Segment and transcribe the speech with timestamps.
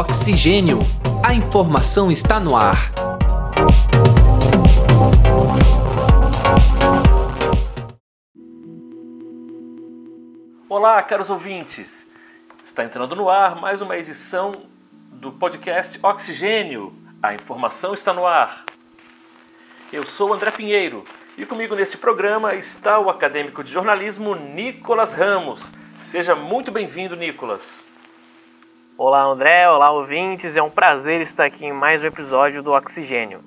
[0.00, 0.78] Oxigênio.
[1.22, 2.90] A informação está no ar.
[10.70, 12.06] Olá, caros ouvintes.
[12.64, 14.52] Está entrando no ar mais uma edição
[15.12, 16.94] do podcast Oxigênio.
[17.22, 18.64] A informação está no ar.
[19.92, 21.04] Eu sou André Pinheiro
[21.36, 25.70] e comigo neste programa está o acadêmico de jornalismo Nicolas Ramos.
[26.00, 27.89] Seja muito bem-vindo, Nicolas.
[29.02, 29.66] Olá, André.
[29.66, 30.58] Olá, ouvintes.
[30.58, 33.42] É um prazer estar aqui em mais um episódio do Oxigênio.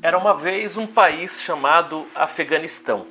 [0.00, 3.04] Era uma vez um país chamado Afeganistão.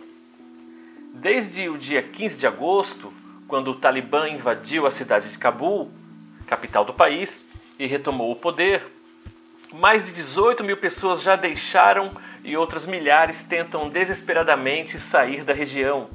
[1.15, 3.11] Desde o dia 15 de agosto,
[3.45, 5.91] quando o Talibã invadiu a cidade de Cabul,
[6.47, 7.43] capital do país,
[7.77, 8.87] e retomou o poder,
[9.73, 12.09] mais de 18 mil pessoas já deixaram
[12.41, 16.07] e outras milhares tentam desesperadamente sair da região.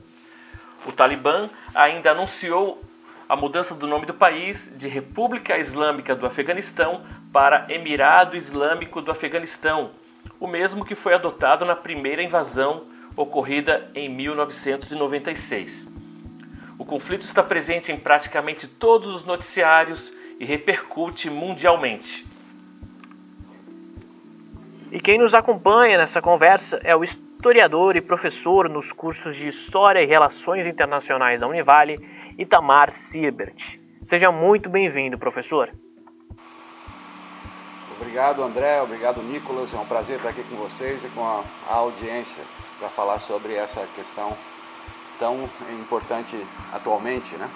[0.86, 2.82] O Talibã ainda anunciou
[3.32, 7.00] a mudança do nome do país de República Islâmica do Afeganistão
[7.32, 9.92] para Emirado Islâmico do Afeganistão,
[10.38, 12.84] o mesmo que foi adotado na primeira invasão
[13.16, 15.90] ocorrida em 1996.
[16.78, 22.26] O conflito está presente em praticamente todos os noticiários e repercute mundialmente.
[24.90, 30.02] E quem nos acompanha nessa conversa é o historiador e professor nos cursos de História
[30.02, 31.98] e Relações Internacionais da Univale
[32.38, 33.78] Itamar Siebert.
[34.04, 35.70] Seja muito bem-vindo, professor.
[38.00, 38.82] Obrigado, André.
[38.82, 39.72] Obrigado, Nicolas.
[39.72, 42.42] É um prazer estar aqui com vocês e com a, a audiência
[42.78, 44.36] para falar sobre essa questão
[45.18, 45.48] tão
[45.80, 46.36] importante
[46.72, 47.48] atualmente, né?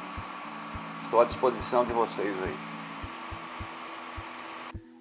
[1.02, 2.54] Estou à disposição de vocês aí.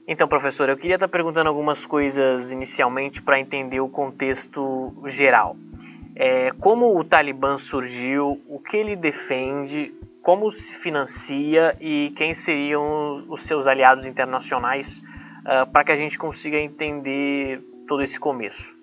[0.07, 5.55] Então, professor, eu queria estar perguntando algumas coisas inicialmente para entender o contexto geral.
[6.15, 13.25] É, como o Talibã surgiu, o que ele defende, como se financia e quem seriam
[13.29, 15.03] os seus aliados internacionais
[15.41, 18.75] uh, para que a gente consiga entender todo esse começo.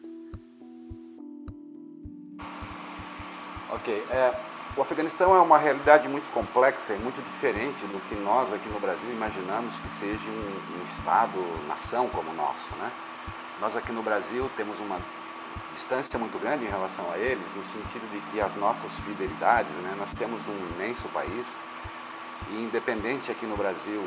[3.70, 4.04] Ok.
[4.10, 4.34] É,
[4.76, 8.78] o Afeganistão é uma realidade muito complexa e muito diferente do que nós aqui no
[8.78, 12.70] Brasil imaginamos que seja um, um Estado-nação como o nosso.
[12.76, 12.92] Né?
[13.60, 14.98] Nós aqui no Brasil temos uma
[15.74, 19.94] distância muito grande em relação a eles, no sentido de que as nossas fidelidades, né,
[19.98, 21.52] nós temos um imenso país
[22.50, 24.02] e independente aqui no Brasil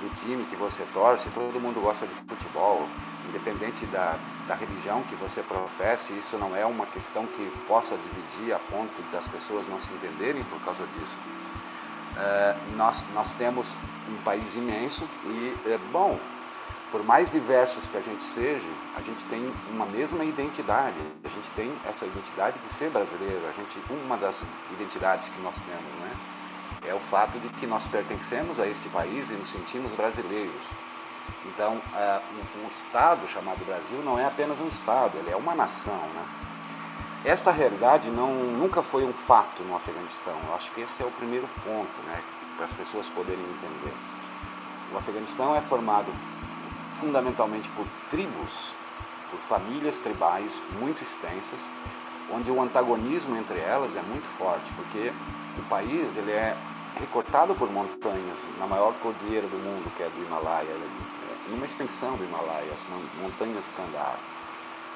[0.00, 2.88] do time que você torce, todo mundo gosta de futebol,
[3.28, 8.54] independente da, da religião que você professe, isso não é uma questão que possa dividir
[8.54, 11.16] a ponto das pessoas não se entenderem por causa disso.
[12.16, 13.74] É, nós, nós temos
[14.08, 16.18] um país imenso e, é, bom,
[16.94, 20.94] por mais diversos que a gente seja, a gente tem uma mesma identidade.
[21.24, 23.40] A gente tem essa identidade de ser brasileiro.
[23.48, 26.12] A gente, uma das identidades que nós temos, né,
[26.86, 30.62] é o fato de que nós pertencemos a este país e nos sentimos brasileiros.
[31.46, 35.98] Então, um, um, Estado chamado Brasil não é apenas um Estado, ele é uma nação.
[36.14, 36.26] Né?
[37.24, 40.36] Esta realidade não, nunca foi um fato no Afeganistão.
[40.46, 42.22] Eu acho que esse é o primeiro ponto né,
[42.54, 43.96] para as pessoas poderem entender.
[44.92, 46.06] O Afeganistão é formado
[47.04, 48.72] fundamentalmente por tribos,
[49.30, 51.68] por famílias tribais muito extensas,
[52.32, 55.12] onde o antagonismo entre elas é muito forte, porque
[55.58, 56.56] o país ele é
[56.98, 62.16] recortado por montanhas na maior cordilheira do mundo, que é do Himalaia, é numa extensão
[62.16, 62.86] do Himalaia, as
[63.20, 64.18] montanhas Kandahar.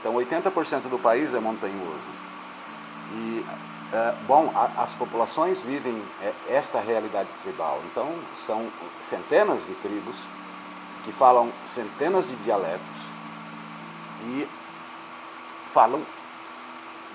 [0.01, 2.09] Então 80% do país é montanhoso.
[3.13, 3.45] E,
[3.93, 7.83] é, bom, as populações vivem é, esta realidade tribal.
[7.91, 8.67] Então são
[9.01, 10.25] centenas de tribos
[11.05, 13.09] que falam centenas de dialetos
[14.25, 14.49] e
[15.73, 16.03] falam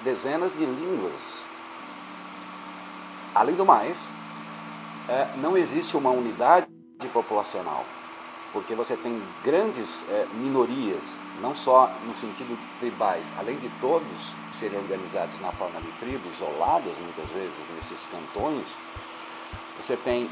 [0.03, 1.44] dezenas de línguas.
[3.35, 4.07] Além do mais,
[5.09, 6.67] é, não existe uma unidade
[7.11, 7.83] populacional,
[8.53, 14.79] porque você tem grandes é, minorias, não só no sentido tribais, além de todos serem
[14.79, 18.77] organizados na forma de tribos, isoladas muitas vezes nesses cantões,
[19.79, 20.29] você tem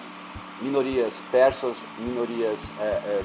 [0.61, 3.23] minorias persas, minorias é, é,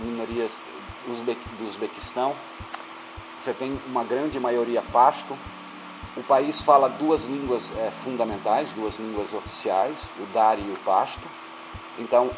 [0.00, 0.60] minorias
[1.06, 2.34] do Uzbequistão.
[3.38, 5.36] Você tem uma grande maioria pasto.
[6.16, 11.26] O país fala duas línguas é, fundamentais, duas línguas oficiais, o Dari e o pasto.
[11.98, 12.30] Então,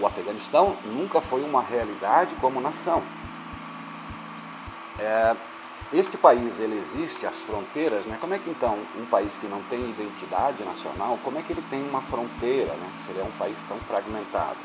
[0.00, 3.02] o Afeganistão nunca foi uma realidade como nação.
[4.98, 5.36] É,
[5.92, 8.18] este país ele existe, as fronteiras, né?
[8.20, 11.62] como é que então um país que não tem identidade nacional, como é que ele
[11.68, 12.90] tem uma fronteira, né?
[13.06, 14.56] seria um país tão fragmentado?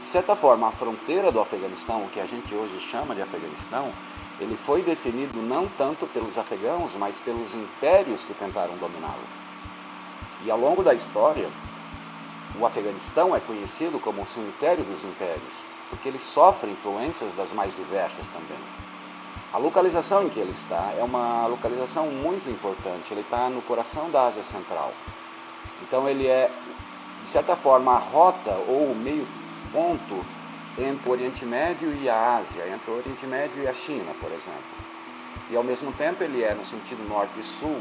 [0.00, 3.92] De certa forma, a fronteira do Afeganistão, o que a gente hoje chama de Afeganistão,
[4.40, 9.24] ele foi definido não tanto pelos afegãos, mas pelos impérios que tentaram dominá-lo.
[10.44, 11.48] E ao longo da história,
[12.58, 17.74] o Afeganistão é conhecido como o cemitério dos impérios, porque ele sofre influências das mais
[17.74, 18.87] diversas também.
[19.50, 23.10] A localização em que ele está é uma localização muito importante.
[23.10, 24.92] Ele está no coração da Ásia Central.
[25.82, 26.50] Então ele é,
[27.24, 29.26] de certa forma, a rota ou o meio
[29.72, 30.24] ponto
[30.78, 34.30] entre o Oriente Médio e a Ásia, entre o Oriente Médio e a China, por
[34.30, 34.78] exemplo.
[35.50, 37.80] E ao mesmo tempo ele é, no sentido norte e sul,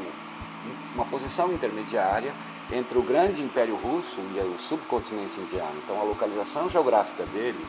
[0.96, 2.34] uma posição intermediária
[2.72, 5.76] entre o grande Império Russo e o subcontinente indiano.
[5.84, 7.66] Então a localização geográfica dele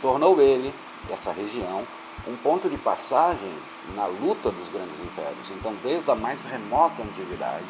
[0.00, 0.72] tornou ele,
[1.10, 1.86] essa região,
[2.26, 3.52] um ponto de passagem
[3.94, 5.50] na luta dos grandes impérios.
[5.50, 7.64] Então, desde a mais remota antiguidade,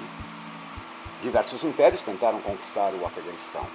[1.22, 3.66] diversos impérios tentaram conquistar o Afeganistão.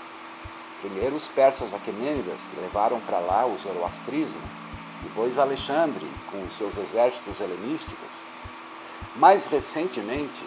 [0.81, 4.41] Primeiro os persas aquemênidas, que levaram para lá o zoroastrismo,
[5.03, 8.09] depois Alexandre, com os seus exércitos helenísticos.
[9.15, 10.43] Mais recentemente,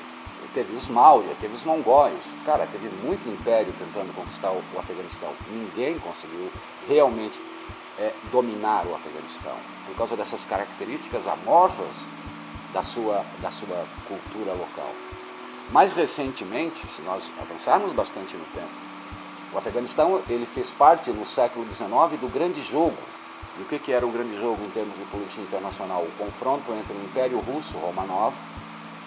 [0.55, 2.37] teve os Maurya, teve os mongóis.
[2.45, 5.33] Cara, teve muito império tentando conquistar o Afeganistão.
[5.51, 6.51] Ninguém conseguiu
[6.89, 7.41] realmente
[7.99, 11.95] é, dominar o Afeganistão, por causa dessas características amorfas
[12.73, 14.91] da sua, da sua cultura local.
[15.71, 18.69] Mais recentemente, se nós avançarmos bastante no tempo,
[19.53, 22.99] o Afeganistão ele fez parte no século XIX do grande jogo.
[23.59, 26.03] E o que, que era o grande jogo em termos de política internacional?
[26.03, 28.35] O confronto entre o Império Russo, Romanov,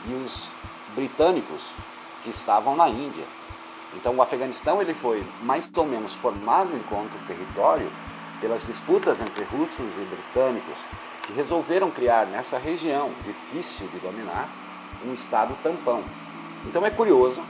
[0.08, 0.52] e os
[0.96, 1.68] britânicos
[2.24, 3.26] que estavam na Índia.
[3.94, 7.92] Então o Afeganistão ele foi mais ou menos formado enquanto território
[8.40, 10.86] pelas disputas entre russos e britânicos
[11.24, 14.50] que resolveram criar nessa região difícil de dominar
[15.06, 16.04] um estado tampão.
[16.66, 17.42] Então é curioso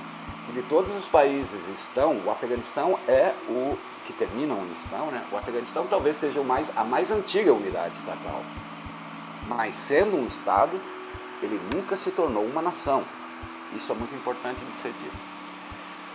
[0.46, 5.24] que de todos os países estão, o Afeganistão é o que termina onde estão, né?
[5.32, 8.42] O Afeganistão talvez seja mais, a mais antiga unidade estatal.
[9.48, 10.80] Mas sendo um estado,
[11.42, 13.04] ele nunca se tornou uma nação.
[13.76, 15.18] Isso é muito importante de ser dito.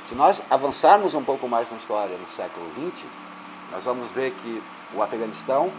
[0.04, 3.04] Se nós avançarmos um pouco mais na história no século XX,
[3.72, 4.62] nós vamos ver que
[4.94, 5.72] o Afeganistão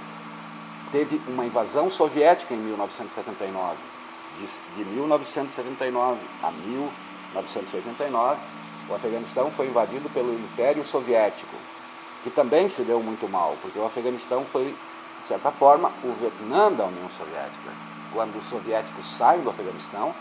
[0.91, 3.77] teve uma invasão soviética em 1979.
[4.75, 8.39] De, 1979 a 1989,
[8.89, 11.55] o Afeganistão foi invadido pelo Império Soviético,
[12.23, 14.75] que também se deu muito mal, porque o Afeganistão foi,
[15.21, 17.69] de certa forma, o Vietnã da União Soviética.
[18.11, 20.13] Quando os soviéticos saem do Afeganistão,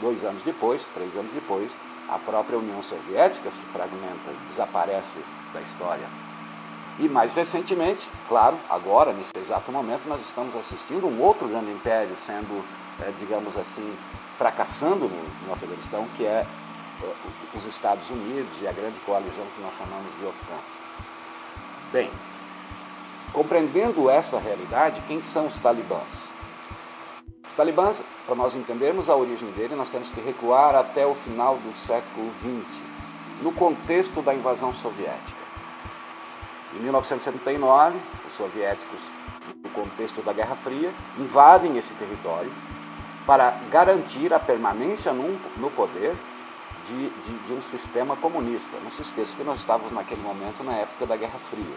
[0.00, 1.76] dois anos depois, três anos depois,
[2.08, 5.18] a própria União Soviética se fragmenta, desaparece
[5.52, 6.25] da história.
[6.98, 12.16] E mais recentemente, claro, agora, nesse exato momento, nós estamos assistindo um outro grande império
[12.16, 12.64] sendo,
[13.00, 13.94] é, digamos assim,
[14.38, 16.46] fracassando no, no Afeganistão, que é,
[17.02, 17.14] é
[17.54, 20.58] os Estados Unidos e a grande coalizão que nós chamamos de OTAN.
[21.92, 22.10] Bem,
[23.30, 26.30] compreendendo essa realidade, quem são os talibãs?
[27.46, 31.58] Os talibãs, para nós entendermos a origem dele, nós temos que recuar até o final
[31.58, 32.80] do século XX,
[33.42, 35.45] no contexto da invasão soviética.
[36.74, 39.02] Em 1979, os soviéticos,
[39.62, 42.52] no contexto da Guerra Fria, invadem esse território
[43.26, 46.14] para garantir a permanência no, no poder
[46.86, 48.76] de, de, de, um sistema comunista.
[48.82, 51.76] Não se esqueça que nós estávamos naquele momento na época da Guerra Fria.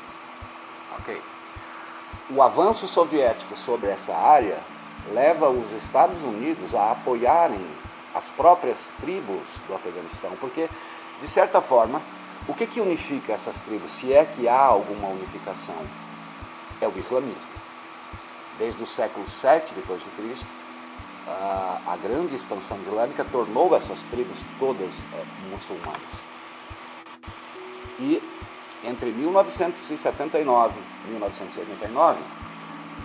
[2.31, 4.59] O avanço soviético sobre essa área
[5.11, 7.59] leva os Estados Unidos a apoiarem
[8.13, 10.69] as próprias tribos do Afeganistão, porque,
[11.19, 12.01] de certa forma,
[12.49, 15.75] o que, que unifica essas tribos, se é que há alguma unificação?
[16.81, 17.59] É o islamismo.
[18.57, 20.47] Desde o século VII depois de Cristo,
[21.27, 26.23] a, grande expansão islâmica tornou essas tribos todas é, muçulmanas.
[27.99, 28.19] E
[28.83, 30.73] entre 1979
[31.05, 32.19] e 1989,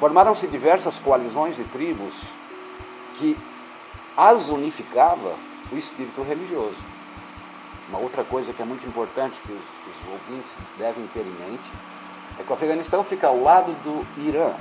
[0.00, 2.34] formaram-se diversas coalizões de tribos
[3.18, 3.36] que
[4.16, 5.36] as unificava
[5.70, 6.93] o espírito religioso.
[7.94, 11.62] Uma outra coisa que é muito importante que os, os ouvintes devem ter em mente
[12.40, 14.52] é que o Afeganistão fica ao lado do Irã.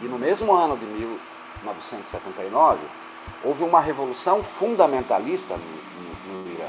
[0.00, 2.78] E no mesmo ano de 1979,
[3.42, 6.68] houve uma revolução fundamentalista no, no, no Irã.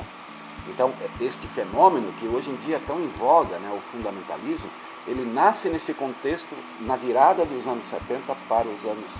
[0.68, 4.72] Então, este fenômeno que hoje em dia é tão em voga, né, o fundamentalismo,
[5.06, 9.12] ele nasce nesse contexto na virada dos anos 70 para os anos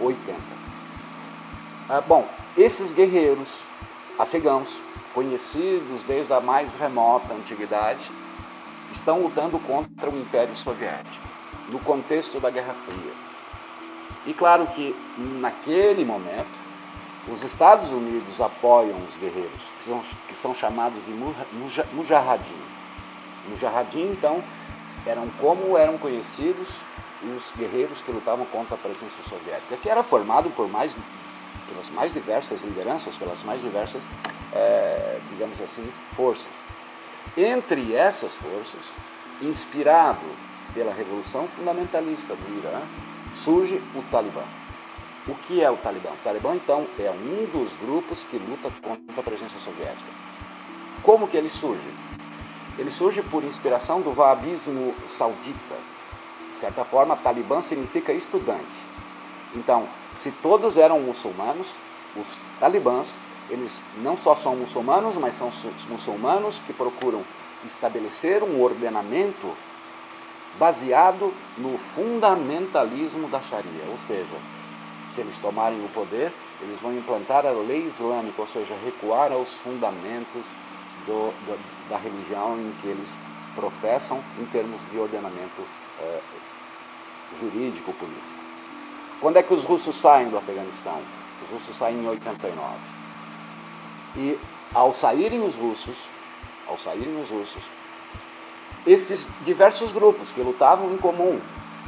[0.00, 0.36] 80.
[1.88, 3.62] Ah, bom, esses guerreiros
[4.18, 4.82] afegãos
[5.14, 8.10] conhecidos desde a mais remota antiguidade,
[8.90, 11.26] estão lutando contra o Império Soviético,
[11.68, 13.12] no contexto da Guerra Fria.
[14.26, 14.94] E claro que,
[15.40, 16.62] naquele momento,
[17.28, 21.12] os Estados Unidos apoiam os guerreiros, que são, que são chamados de
[21.92, 22.72] Mujahideen.
[23.48, 24.42] Mujahideen, então,
[25.06, 26.78] eram como eram conhecidos
[27.36, 30.96] os guerreiros que lutavam contra a presença soviética, que era formado por mais
[31.72, 34.04] pelas mais diversas lideranças, pelas mais diversas,
[34.52, 36.52] é, digamos assim, forças.
[37.36, 38.92] Entre essas forças,
[39.40, 40.26] inspirado
[40.74, 42.80] pela Revolução Fundamentalista do Irã,
[43.34, 44.44] surge o Talibã.
[45.26, 46.10] O que é o Talibã?
[46.10, 50.10] O Talibã, então, é um dos grupos que luta contra a presença soviética.
[51.02, 51.80] Como que ele surge?
[52.78, 55.76] Ele surge por inspiração do wahabismo saudita.
[56.50, 58.92] De certa forma, Talibã significa estudante.
[59.54, 61.72] Então, se todos eram muçulmanos,
[62.16, 63.16] os talibãs,
[63.48, 65.50] eles não só são muçulmanos, mas são
[65.88, 67.24] muçulmanos que procuram
[67.64, 69.52] estabelecer um ordenamento
[70.58, 74.36] baseado no fundamentalismo da Sharia, ou seja,
[75.06, 79.58] se eles tomarem o poder, eles vão implantar a lei islâmica, ou seja, recuar aos
[79.58, 80.46] fundamentos
[81.06, 83.18] do, do, da religião em que eles
[83.54, 85.62] professam em termos de ordenamento
[86.00, 86.20] eh,
[87.40, 88.41] jurídico político.
[89.22, 91.00] Quando é que os russos saem do Afeganistão?
[91.40, 92.60] Os russos saem em 89.
[94.16, 94.36] E
[94.74, 96.08] ao saírem os russos,
[96.68, 97.62] ao saírem os russos,
[98.84, 101.40] esses diversos grupos que lutavam em comum,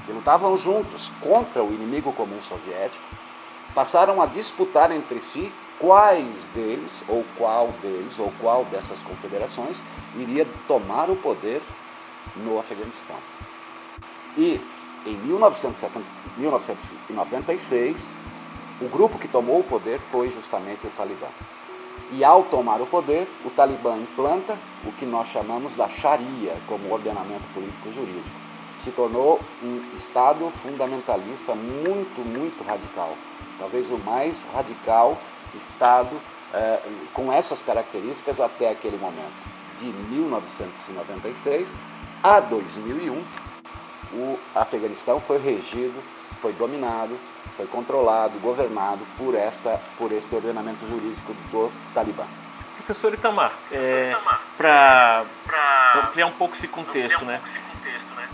[0.06, 3.04] que lutavam juntos contra o inimigo comum soviético,
[3.74, 9.82] passaram a disputar entre si quais deles, ou qual deles, ou qual dessas confederações
[10.14, 11.60] iria tomar o poder
[12.36, 13.16] no Afeganistão.
[14.38, 14.60] E
[15.06, 18.10] em 1996,
[18.80, 21.28] o grupo que tomou o poder foi justamente o Talibã.
[22.12, 26.92] E ao tomar o poder, o Talibã implanta o que nós chamamos da Sharia como
[26.92, 28.36] ordenamento político jurídico.
[28.78, 33.16] Se tornou um Estado fundamentalista muito, muito radical.
[33.58, 35.18] Talvez o mais radical
[35.54, 36.16] Estado
[36.52, 36.80] eh,
[37.12, 39.54] com essas características até aquele momento.
[39.78, 41.74] De 1996
[42.22, 43.22] a 2001,
[44.14, 46.02] o Afeganistão foi regido,
[46.40, 47.18] foi dominado
[47.56, 52.24] foi controlado, governado por, esta, por este ordenamento jurídico do Talibã.
[52.76, 54.14] Professor Itamar, é,
[54.56, 55.24] para
[55.94, 57.40] ampliar um pouco esse contexto, né?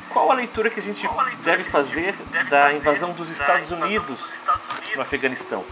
[0.08, 1.08] Qual a leitura que a gente
[1.44, 2.14] deve fazer
[2.48, 4.32] da invasão dos Estados Unidos
[4.96, 5.64] no Afeganistão?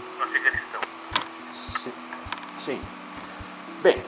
[1.50, 1.92] Sim.
[2.56, 2.82] Sim.
[3.82, 4.00] Bem,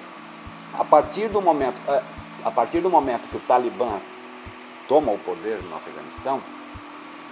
[0.79, 2.03] a partir do momento, é,
[2.45, 4.01] a partir do momento que o Talibã
[4.91, 6.43] toma o poder no Afeganistão,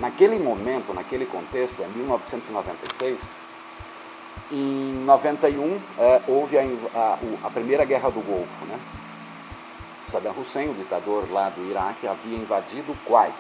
[0.00, 3.20] Naquele momento, naquele contexto, em 1996,
[4.52, 8.64] em 91 é, houve a, a, a, primeira guerra do Golfo.
[8.66, 8.78] Né?
[10.04, 13.34] Saddam Hussein, o ditador lá do Iraque, havia invadido o Kuwait.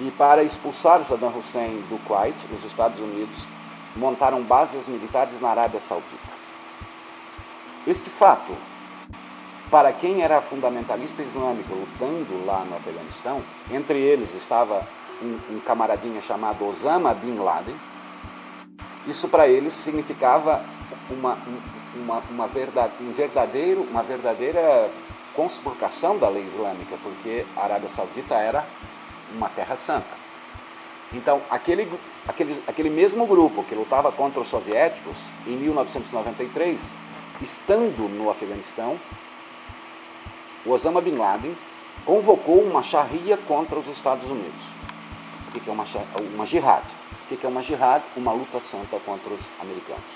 [0.00, 3.46] E para expulsar Saddam Hussein do Kuwait, os Estados Unidos
[3.96, 6.38] montaram bases militares na Arábia Saudita.
[7.86, 8.56] Este fato,
[9.70, 14.86] para quem era fundamentalista islâmico lutando lá no Afeganistão, entre eles estava
[15.22, 17.74] um, um camaradinha chamado Osama Bin Laden.
[19.06, 20.64] Isso para eles significava
[21.10, 21.36] uma,
[21.94, 24.90] uma, uma, verdade, um verdadeiro, uma verdadeira
[25.34, 28.66] conspurcação da lei islâmica, porque a Arábia Saudita era
[29.34, 30.16] uma terra santa.
[31.12, 31.90] Então, aquele,
[32.26, 36.90] aquele, aquele mesmo grupo que lutava contra os soviéticos, em 1993,
[37.40, 38.98] estando no Afeganistão,
[40.72, 41.56] Osama Bin Laden
[42.04, 44.62] convocou uma charria contra os Estados Unidos.
[45.48, 45.84] O que é uma,
[46.34, 46.84] uma jihad?
[47.30, 48.02] O que é uma jihad?
[48.16, 50.10] Uma luta santa contra os americanos.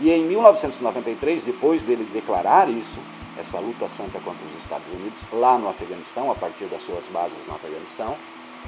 [0.00, 2.98] E em 1993, depois dele declarar isso,
[3.38, 7.38] essa luta santa contra os Estados Unidos, lá no Afeganistão, a partir das suas bases
[7.46, 8.16] no Afeganistão,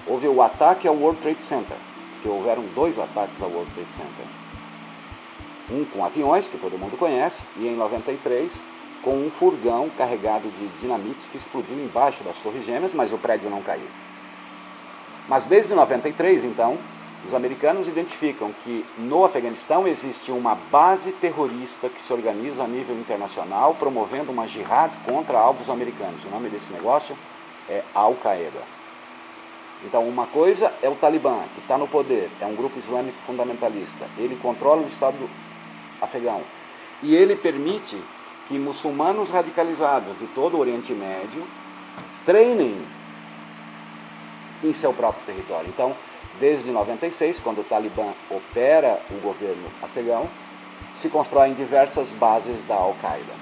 [0.06, 1.76] houve o ataque ao World Trade Center,
[2.22, 4.26] que houveram dois ataques ao World Trade Center.
[5.70, 8.60] Um com aviões, que todo mundo conhece, e em 93
[9.06, 13.48] com um furgão carregado de dinamites que explodiu embaixo das Torres Gêmeas, mas o prédio
[13.48, 13.86] não caiu.
[15.28, 16.76] Mas desde 93, então,
[17.24, 22.96] os americanos identificam que no Afeganistão existe uma base terrorista que se organiza a nível
[22.96, 26.24] internacional, promovendo uma jihad contra alvos americanos.
[26.24, 27.16] O nome desse negócio
[27.68, 28.60] é Al-Qaeda.
[29.84, 34.04] Então, uma coisa é o Talibã, que está no poder, é um grupo islâmico fundamentalista.
[34.18, 35.30] Ele controla o Estado
[36.02, 36.40] afegão.
[37.04, 37.96] E ele permite
[38.46, 41.46] que muçulmanos radicalizados de todo o Oriente Médio
[42.24, 42.80] treinem
[44.62, 45.68] em seu próprio território.
[45.68, 45.94] Então,
[46.38, 50.28] desde 96, quando o Talibã opera o governo afegão,
[50.94, 53.32] se constroem diversas bases da Al-Qaeda.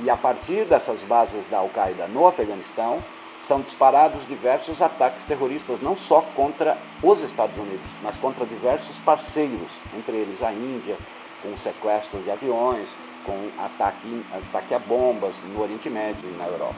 [0.00, 3.02] E a partir dessas bases da Al-Qaeda no Afeganistão,
[3.38, 9.78] são disparados diversos ataques terroristas, não só contra os Estados Unidos, mas contra diversos parceiros,
[9.96, 10.96] entre eles a Índia,
[11.46, 16.74] com sequestro de aviões, com ataque, ataque a bombas no Oriente Médio e na Europa.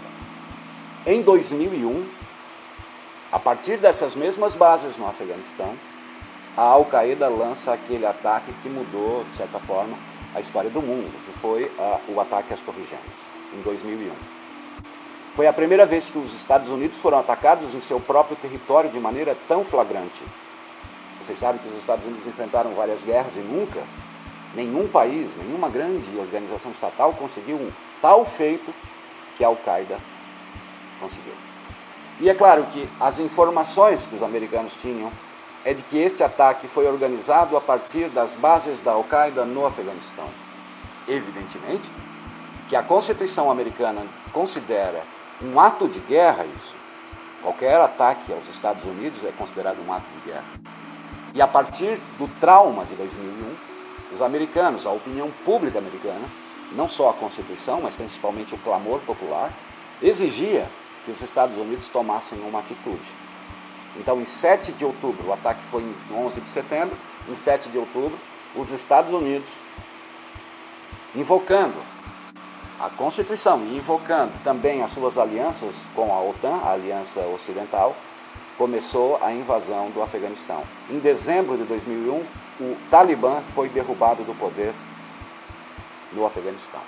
[1.06, 2.06] Em 2001,
[3.32, 5.74] a partir dessas mesmas bases no Afeganistão,
[6.56, 9.96] a Al-Qaeda lança aquele ataque que mudou, de certa forma,
[10.34, 13.20] a história do mundo, que foi uh, o ataque às Torres Gêmeas,
[13.54, 14.10] em 2001.
[15.34, 18.98] Foi a primeira vez que os Estados Unidos foram atacados em seu próprio território de
[18.98, 20.22] maneira tão flagrante.
[21.20, 23.82] Vocês sabem que os Estados Unidos enfrentaram várias guerras e nunca
[24.54, 28.72] nenhum país, nenhuma grande organização estatal conseguiu um tal feito
[29.36, 29.98] que a Al-Qaeda
[31.00, 31.34] conseguiu.
[32.20, 35.12] E é claro que as informações que os americanos tinham
[35.64, 40.28] é de que este ataque foi organizado a partir das bases da Al-Qaeda no Afeganistão.
[41.06, 41.88] Evidentemente
[42.68, 44.02] que a Constituição americana
[44.32, 45.02] considera
[45.42, 46.76] um ato de guerra isso.
[47.42, 50.44] Qualquer ataque aos Estados Unidos é considerado um ato de guerra.
[51.34, 53.54] E a partir do trauma de 2001,
[54.12, 56.26] os americanos, a opinião pública americana,
[56.72, 59.52] não só a Constituição, mas principalmente o clamor popular,
[60.02, 60.68] exigia
[61.04, 63.08] que os Estados Unidos tomassem uma atitude.
[63.96, 66.96] Então, em 7 de outubro, o ataque foi em 11 de setembro,
[67.28, 68.18] em 7 de outubro,
[68.54, 69.54] os Estados Unidos,
[71.14, 71.76] invocando
[72.78, 77.96] a Constituição e invocando também as suas alianças com a OTAN, a Aliança Ocidental,
[78.58, 80.64] começou a invasão do Afeganistão.
[80.90, 82.24] Em dezembro de 2001,
[82.60, 84.74] o Talibã foi derrubado do poder
[86.12, 86.80] no Afeganistão.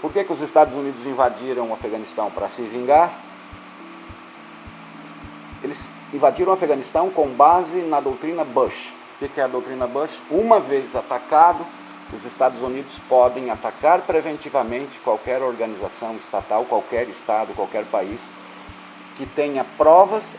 [0.00, 2.30] Por que, que os Estados Unidos invadiram o Afeganistão?
[2.30, 3.12] Para se vingar?
[5.62, 8.92] Eles invadiram o Afeganistão com base na doutrina Bush.
[9.20, 10.12] O que é a doutrina Bush?
[10.30, 11.66] Uma vez atacado,
[12.12, 18.32] os Estados Unidos podem atacar preventivamente qualquer organização estatal, qualquer estado, qualquer país
[19.16, 20.36] que tenha provas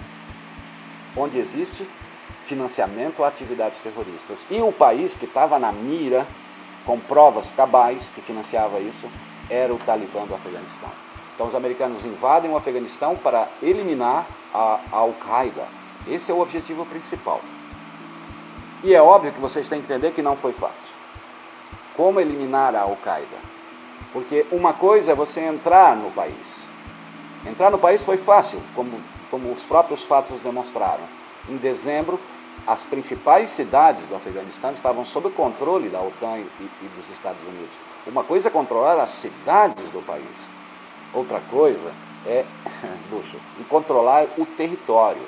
[1.15, 1.87] onde existe
[2.45, 4.45] financiamento a atividades terroristas.
[4.49, 6.25] E o país que estava na mira,
[6.85, 9.09] com provas cabais que financiava isso,
[9.49, 10.89] era o Talibã do Afeganistão.
[11.35, 15.67] Então os americanos invadem o Afeganistão para eliminar a Al-Qaeda.
[16.07, 17.41] Esse é o objetivo principal.
[18.83, 20.95] E é óbvio que vocês têm que entender que não foi fácil.
[21.95, 23.37] Como eliminar a Al-Qaeda?
[24.11, 26.69] Porque uma coisa é você entrar no país.
[27.45, 28.99] Entrar no país foi fácil, como,
[29.29, 31.03] como os próprios fatos demonstraram.
[31.47, 32.19] Em dezembro,
[32.67, 36.47] as principais cidades do Afeganistão estavam sob controle da OTAN e,
[36.81, 37.77] e dos Estados Unidos.
[38.05, 40.47] Uma coisa é controlar as cidades do país,
[41.13, 41.91] outra coisa
[42.25, 42.45] é
[43.09, 45.21] bucho, e controlar o território.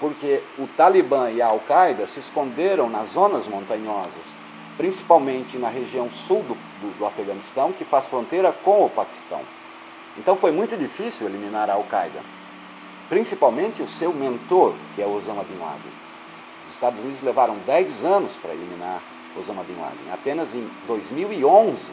[0.00, 4.34] Porque o Talibã e a Al-Qaeda se esconderam nas zonas montanhosas,
[4.76, 9.40] principalmente na região sul do, do, do Afeganistão, que faz fronteira com o Paquistão.
[10.18, 12.20] Então foi muito difícil eliminar a Al-Qaeda,
[13.08, 15.92] principalmente o seu mentor, que é Osama Bin Laden.
[16.68, 19.02] Estados Unidos levaram 10 anos para eliminar
[19.38, 20.12] Osama Bin Laden.
[20.12, 21.86] Apenas em 2011,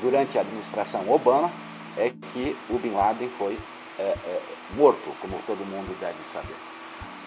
[0.00, 1.50] durante a administração Obama,
[1.96, 3.58] é que o Bin Laden foi
[3.98, 4.40] é, é,
[4.76, 6.56] morto, como todo mundo deve saber.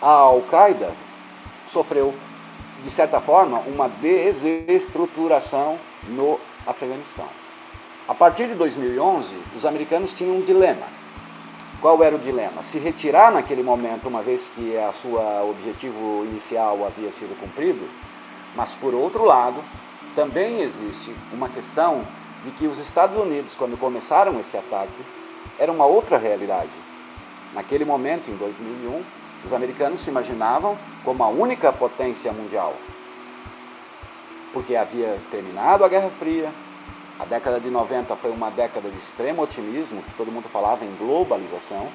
[0.01, 0.93] A Al-Qaeda
[1.65, 2.13] sofreu,
[2.83, 7.27] de certa forma, uma desestruturação no Afeganistão.
[8.07, 10.98] A partir de 2011, os americanos tinham um dilema
[11.81, 12.61] qual era o dilema?
[12.61, 17.87] Se retirar naquele momento, uma vez que a sua objetivo inicial havia sido cumprido,
[18.55, 19.63] mas por outro lado,
[20.15, 22.05] também existe uma questão
[22.43, 25.05] de que os Estados Unidos, quando começaram esse ataque,
[25.57, 26.71] era uma outra realidade.
[27.53, 29.03] Naquele momento, em 2001,
[29.45, 32.73] os americanos se imaginavam como a única potência mundial,
[34.51, 36.51] porque havia terminado a Guerra Fria,
[37.19, 40.95] a década de 90 foi uma década de extremo otimismo, que todo mundo falava em
[40.95, 41.89] globalização.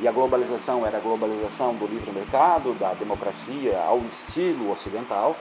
[0.00, 5.36] E a globalização era a globalização do livre mercado, da democracia ao estilo ocidental.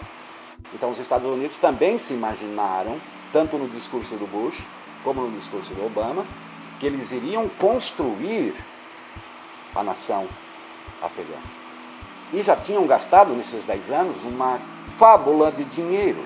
[0.73, 2.99] Então os Estados Unidos também se imaginaram,
[3.31, 4.63] tanto no discurso do Bush
[5.03, 6.25] como no discurso do Obama,
[6.79, 8.55] que eles iriam construir
[9.75, 10.27] a nação
[11.03, 11.37] afegã.
[12.31, 16.23] E já tinham gastado nesses 10 anos uma fábula de dinheiro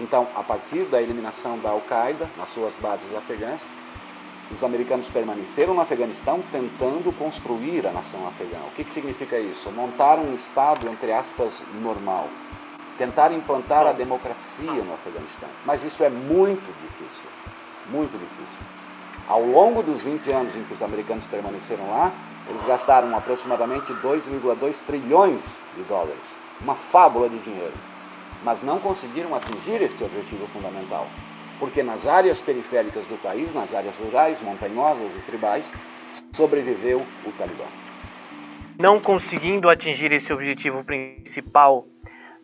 [0.00, 3.68] então, a partir da eliminação da Al-Qaeda nas suas bases afegãs,
[4.50, 8.58] os americanos permaneceram no Afeganistão tentando construir a nação afegã.
[8.68, 9.70] O que, que significa isso?
[9.70, 12.28] Montar um Estado, entre aspas, normal.
[12.98, 15.48] Tentar implantar a democracia no Afeganistão.
[15.64, 17.28] Mas isso é muito difícil.
[17.90, 18.58] Muito difícil.
[19.28, 22.12] Ao longo dos 20 anos em que os americanos permaneceram lá,
[22.48, 26.34] eles gastaram aproximadamente 2,2 trilhões de dólares.
[26.60, 27.72] Uma fábula de dinheiro
[28.44, 31.06] mas não conseguiram atingir este objetivo fundamental,
[31.58, 35.72] porque nas áreas periféricas do país, nas áreas rurais, montanhosas e tribais,
[36.32, 37.64] sobreviveu o Talibã.
[38.78, 41.86] Não conseguindo atingir esse objetivo principal,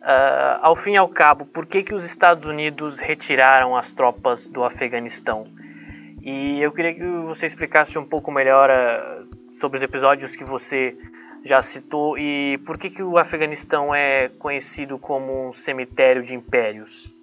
[0.01, 4.47] uh, ao fim e ao cabo, por que, que os Estados Unidos retiraram as tropas
[4.47, 5.47] do Afeganistão?
[6.21, 10.95] E eu queria que você explicasse um pouco melhor uh, sobre os episódios que você
[11.43, 17.13] já citou e por que, que o Afeganistão é conhecido como um cemitério de impérios?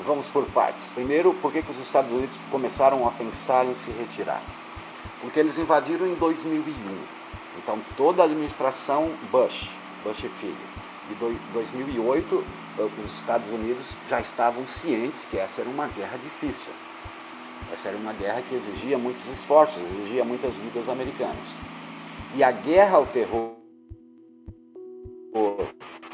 [0.00, 0.88] Vamos por partes.
[0.88, 4.42] Primeiro, por que, que os Estados Unidos começaram a pensar em se retirar?
[5.20, 6.72] Porque eles invadiram em 2001.
[7.58, 9.68] Então toda a administração Bush,
[10.04, 10.56] Bush filho,
[11.08, 12.44] de 2008,
[13.04, 16.72] os Estados Unidos já estavam cientes que essa era uma guerra difícil.
[17.72, 21.48] Essa era uma guerra que exigia muitos esforços, exigia muitas vidas americanas.
[22.34, 23.56] E a guerra ao terror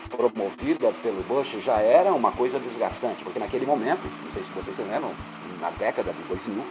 [0.08, 4.74] promovida pelo Bush já era uma coisa desgastante, porque naquele momento, não sei se vocês
[4.74, 5.12] se lembram,
[5.60, 6.64] na década de 2000,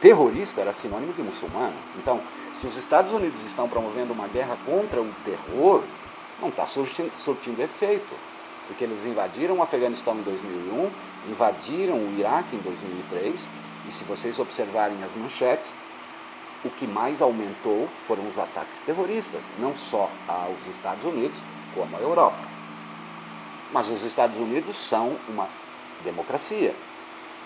[0.00, 1.74] terrorista era sinônimo de muçulmano.
[1.98, 2.20] Então,
[2.52, 5.82] se os Estados Unidos estão promovendo uma guerra contra o terror,
[6.40, 8.14] não está surtindo, surtindo efeito,
[8.66, 10.90] porque eles invadiram o Afeganistão em 2001,
[11.28, 13.50] invadiram o Iraque em 2003,
[13.86, 15.76] e se vocês observarem as manchetes,
[16.64, 21.42] o que mais aumentou foram os ataques terroristas, não só aos Estados Unidos,
[21.74, 22.38] como à Europa.
[23.72, 25.48] Mas os Estados Unidos são uma
[26.04, 26.74] democracia.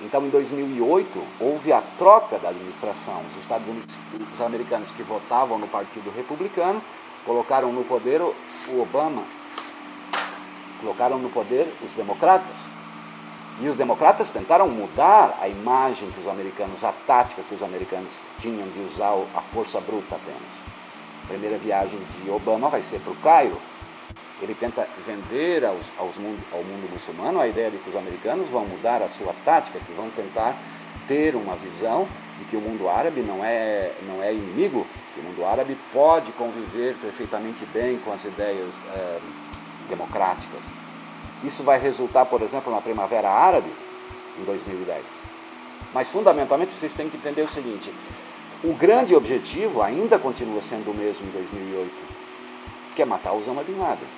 [0.01, 3.23] Então, em 2008, houve a troca da administração.
[3.27, 3.99] Os Estados Unidos,
[4.33, 6.83] os americanos que votavam no Partido Republicano,
[7.25, 9.23] colocaram no poder o Obama,
[10.81, 12.76] colocaram no poder os democratas.
[13.59, 18.21] E os democratas tentaram mudar a imagem que os americanos, a tática que os americanos
[18.39, 20.53] tinham de usar a força bruta apenas.
[21.25, 23.59] A primeira viagem de Obama vai ser para o Cairo,
[24.43, 28.51] ele tenta vender aos, aos mundo, ao mundo muçulmano a ideia de que os americanos
[28.51, 30.55] vão mudar a sua tática, que vão tentar
[31.09, 32.07] ter uma visão
[32.39, 36.33] de que o mundo árabe não é, não é inimigo, que o mundo árabe pode
[36.33, 39.19] conviver perfeitamente bem com as ideias é,
[39.89, 40.71] democráticas.
[41.45, 43.71] Isso vai resultar, por exemplo, na Primavera Árabe
[44.39, 45.23] em 2010.
[45.93, 47.93] Mas fundamentalmente vocês têm que entender o seguinte:
[48.65, 51.93] o grande objetivo ainda continua sendo o mesmo em 2008,
[52.95, 54.09] que é matar Osama Bin Laden.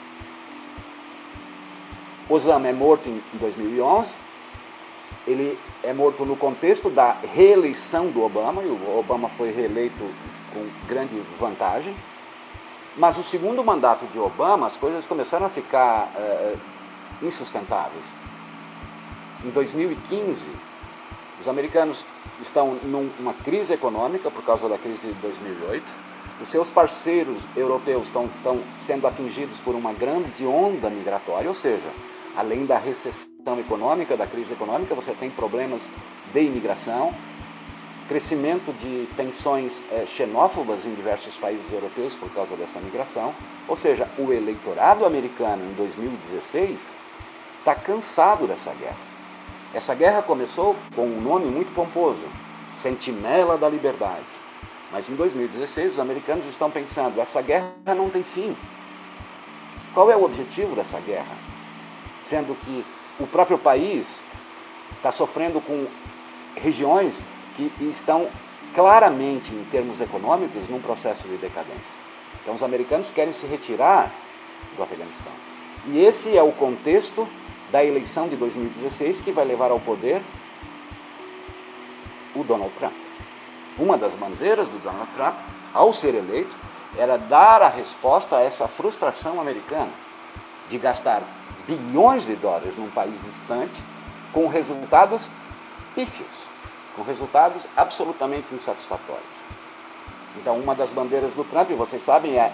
[2.29, 4.13] Osama é morto em 2011.
[5.27, 10.05] Ele é morto no contexto da reeleição do Obama, e o Obama foi reeleito
[10.53, 11.95] com grande vantagem.
[12.97, 16.57] Mas o segundo mandato de Obama, as coisas começaram a ficar é,
[17.23, 18.17] insustentáveis.
[19.45, 20.49] Em 2015,
[21.41, 22.05] os americanos
[22.41, 25.85] estão numa crise econômica por causa da crise de 2008.
[26.41, 31.89] Os seus parceiros europeus estão, estão sendo atingidos por uma grande onda migratória, ou seja,
[32.37, 35.89] além da recessão econômica, da crise econômica, você tem problemas
[36.33, 37.15] de imigração,
[38.09, 43.35] crescimento de tensões é, xenófobas em diversos países europeus por causa dessa migração.
[43.69, 46.97] Ou seja, o eleitorado americano em 2016
[47.69, 48.97] está cansado dessa guerra.
[49.75, 52.25] Essa guerra começou com um nome muito pomposo,
[52.75, 54.25] Sentinela da Liberdade.
[54.91, 58.57] Mas em 2016 os americanos estão pensando, essa guerra não tem fim.
[59.93, 61.49] Qual é o objetivo dessa guerra?
[62.21, 62.85] sendo que
[63.19, 64.23] o próprio país
[64.97, 65.87] está sofrendo com
[66.57, 67.23] regiões
[67.57, 68.29] que estão
[68.75, 71.95] claramente, em termos econômicos, num processo de decadência.
[72.43, 74.13] Então, os americanos querem se retirar
[74.77, 75.33] do Afeganistão.
[75.87, 77.27] E esse é o contexto
[77.71, 80.23] da eleição de 2016 que vai levar ao poder
[82.35, 82.95] o Donald Trump.
[83.79, 85.35] Uma das bandeiras do Donald Trump,
[85.73, 86.55] ao ser eleito,
[86.97, 89.91] era dar a resposta a essa frustração americana
[90.69, 91.23] de gastar
[91.67, 93.83] bilhões de dólares num país distante,
[94.33, 95.31] com resultados
[95.95, 96.47] pífios,
[96.97, 99.33] com resultados absolutamente insatisfatórios.
[100.37, 102.53] Então, uma das bandeiras do Trump, vocês sabem, é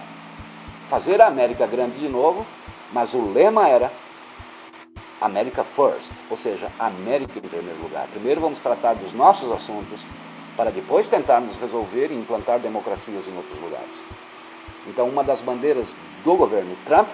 [0.89, 2.47] fazer a América grande de novo,
[2.93, 3.91] mas o lema era
[5.25, 8.07] America First, ou seja, América em primeiro lugar.
[8.09, 10.07] Primeiro vamos tratar dos nossos assuntos,
[10.55, 14.03] para depois tentarmos resolver e implantar democracias em outros lugares.
[14.87, 17.09] Então, uma das bandeiras do governo Trump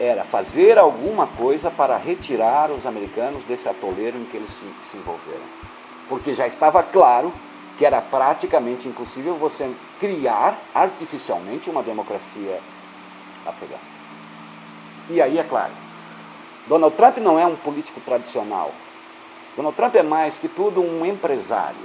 [0.00, 4.96] era fazer alguma coisa para retirar os americanos desse atoleiro em que eles se, se
[4.96, 5.44] envolveram.
[6.08, 7.32] Porque já estava claro
[7.78, 12.58] que era praticamente impossível você criar artificialmente uma democracia
[13.46, 13.76] afegã.
[15.08, 15.72] E aí, é claro,
[16.72, 18.72] Donald Trump não é um político tradicional.
[19.54, 21.84] Donald Trump é mais que tudo um empresário.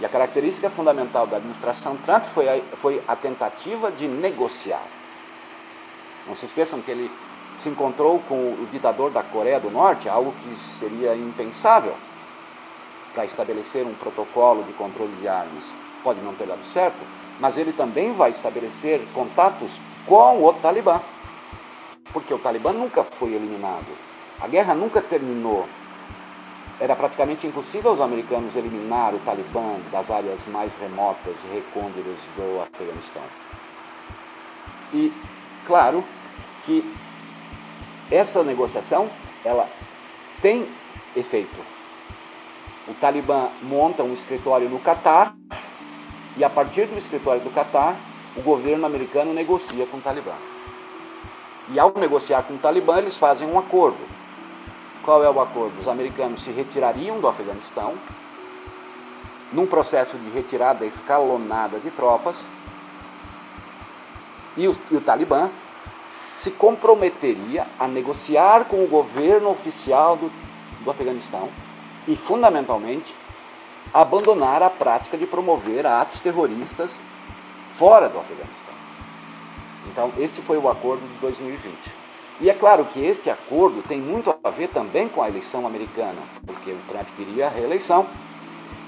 [0.00, 4.86] E a característica fundamental da administração Trump foi a, foi a tentativa de negociar.
[6.26, 7.10] Não se esqueçam que ele
[7.58, 11.94] se encontrou com o ditador da Coreia do Norte, algo que seria impensável
[13.12, 15.64] para estabelecer um protocolo de controle de armas.
[16.02, 17.04] Pode não ter dado certo,
[17.38, 21.02] mas ele também vai estabelecer contatos com o Talibã.
[22.14, 23.92] Porque o Talibã nunca foi eliminado.
[24.40, 25.68] A guerra nunca terminou.
[26.80, 32.62] Era praticamente impossível os americanos eliminar o Talibã das áreas mais remotas e recônditas do
[32.62, 33.22] Afeganistão.
[34.94, 35.12] E
[35.66, 36.04] Claro
[36.64, 36.84] que
[38.10, 39.08] essa negociação
[39.44, 39.68] ela
[40.42, 40.68] tem
[41.16, 41.56] efeito.
[42.86, 45.34] O Talibã monta um escritório no Catar
[46.36, 47.96] E a partir do escritório do Catar,
[48.36, 50.34] o governo americano negocia com o Talibã.
[51.70, 53.98] E ao negociar com o Talibã, eles fazem um acordo.
[55.02, 55.78] Qual é o acordo?
[55.78, 57.94] Os americanos se retirariam do Afeganistão,
[59.52, 62.44] num processo de retirada escalonada de tropas,
[64.56, 65.50] e o, e o Talibã
[66.34, 70.30] se comprometeria a negociar com o governo oficial do,
[70.82, 71.48] do Afeganistão
[72.06, 73.14] e, fundamentalmente,
[73.92, 77.00] abandonar a prática de promover atos terroristas
[77.74, 78.83] fora do Afeganistão.
[79.86, 81.74] Então, este foi o acordo de 2020.
[82.40, 86.20] E é claro que este acordo tem muito a ver também com a eleição americana,
[86.44, 88.06] porque o Trump queria a reeleição.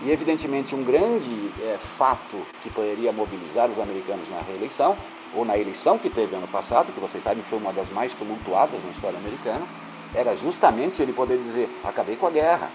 [0.03, 4.97] E, evidentemente, um grande é, fato que poderia mobilizar os americanos na reeleição,
[5.35, 8.83] ou na eleição que teve ano passado, que vocês sabem foi uma das mais tumultuadas
[8.85, 9.67] na história americana,
[10.15, 12.71] era justamente ele poder dizer: acabei com a guerra.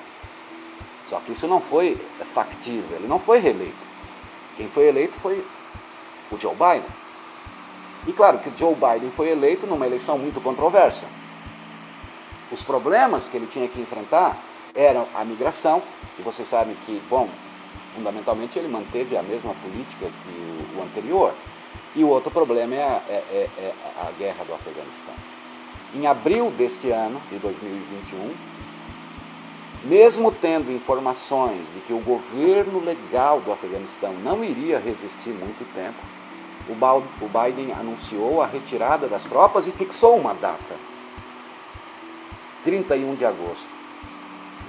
[1.08, 1.98] Só que isso não foi
[2.34, 3.92] factível, ele não foi reeleito.
[4.56, 5.44] Quem foi eleito foi
[6.32, 7.01] o Joe Biden.
[8.08, 11.06] E claro que Joe Biden foi eleito numa eleição muito controversa.
[12.52, 14.38] Os problemas que ele tinha que enfrentar
[14.74, 15.82] eram a migração,
[16.18, 17.30] e vocês sabem que, bom,
[17.94, 21.34] fundamentalmente ele manteve a mesma política que o, anterior.
[21.96, 25.14] E o outro problema é a, é, é, é a guerra do Afeganistão.
[25.94, 28.34] Em abril deste ano, de 2021,
[29.84, 36.00] mesmo tendo informações de que o governo legal do Afeganistão não iria resistir muito tempo,
[36.70, 40.76] o Biden anunciou a retirada das tropas e fixou uma data,
[42.64, 43.68] 31 de agosto.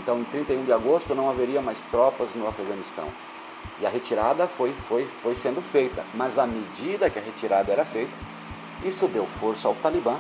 [0.00, 3.06] Então, em 31 de agosto não haveria mais tropas no Afeganistão.
[3.80, 6.04] E a retirada foi, foi, foi sendo feita.
[6.14, 8.12] Mas à medida que a retirada era feita,
[8.84, 10.18] isso deu força ao Talibã.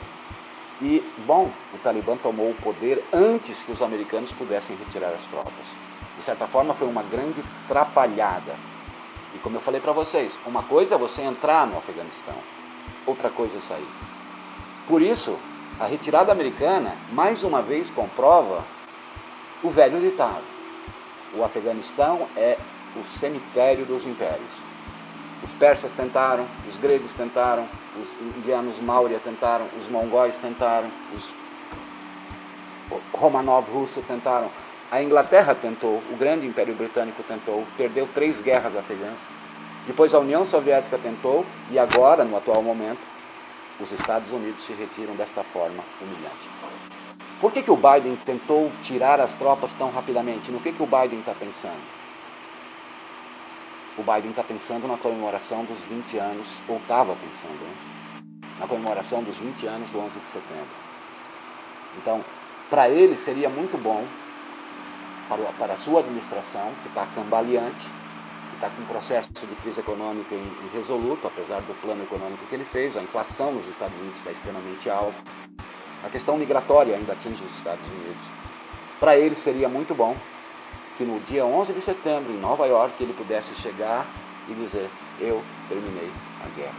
[0.80, 5.76] E, bom, o Talibã tomou o poder antes que os americanos pudessem retirar as tropas.
[6.16, 8.54] De certa forma, foi uma grande trapalhada
[9.34, 12.34] e como eu falei para vocês, uma coisa é você entrar no Afeganistão,
[13.06, 13.88] outra coisa é sair.
[14.86, 15.38] Por isso,
[15.80, 18.64] a retirada americana, mais uma vez, comprova
[19.62, 20.44] o velho ditado:
[21.34, 22.58] o Afeganistão é
[23.00, 24.60] o cemitério dos impérios.
[25.42, 27.66] Os persas tentaram, os gregos tentaram,
[28.00, 31.34] os indianos Maurya tentaram, os mongóis tentaram, os
[33.12, 34.50] Romanov russo tentaram.
[34.92, 39.26] A Inglaterra tentou, o grande Império Britânico tentou, perdeu três guerras afegãs.
[39.86, 43.00] Depois a União Soviética tentou e agora, no atual momento,
[43.80, 46.46] os Estados Unidos se retiram desta forma humilhante.
[47.40, 50.52] Por que, que o Biden tentou tirar as tropas tão rapidamente?
[50.52, 51.80] No que, que o Biden está pensando?
[53.96, 58.22] O Biden está pensando na comemoração dos 20 anos, ou estava pensando, né?
[58.60, 60.76] na comemoração dos 20 anos do 11 de setembro.
[61.96, 62.22] Então,
[62.68, 64.04] para ele seria muito bom
[65.36, 67.84] para, para a sua administração, que está cambaleante,
[68.50, 70.34] que está com um processo de crise econômica
[70.72, 74.90] irresoluto, apesar do plano econômico que ele fez, a inflação nos Estados Unidos está extremamente
[74.90, 75.16] alta,
[76.04, 78.22] a questão migratória ainda atinge os Estados Unidos.
[79.00, 80.16] Para ele seria muito bom
[80.96, 84.06] que no dia 11 de setembro, em Nova York, ele pudesse chegar
[84.48, 86.10] e dizer: Eu terminei
[86.44, 86.74] a guerra.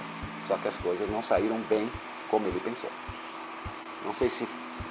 [0.46, 1.90] Só que as coisas não saíram bem
[2.30, 2.90] como ele pensou.
[4.06, 4.46] Não sei se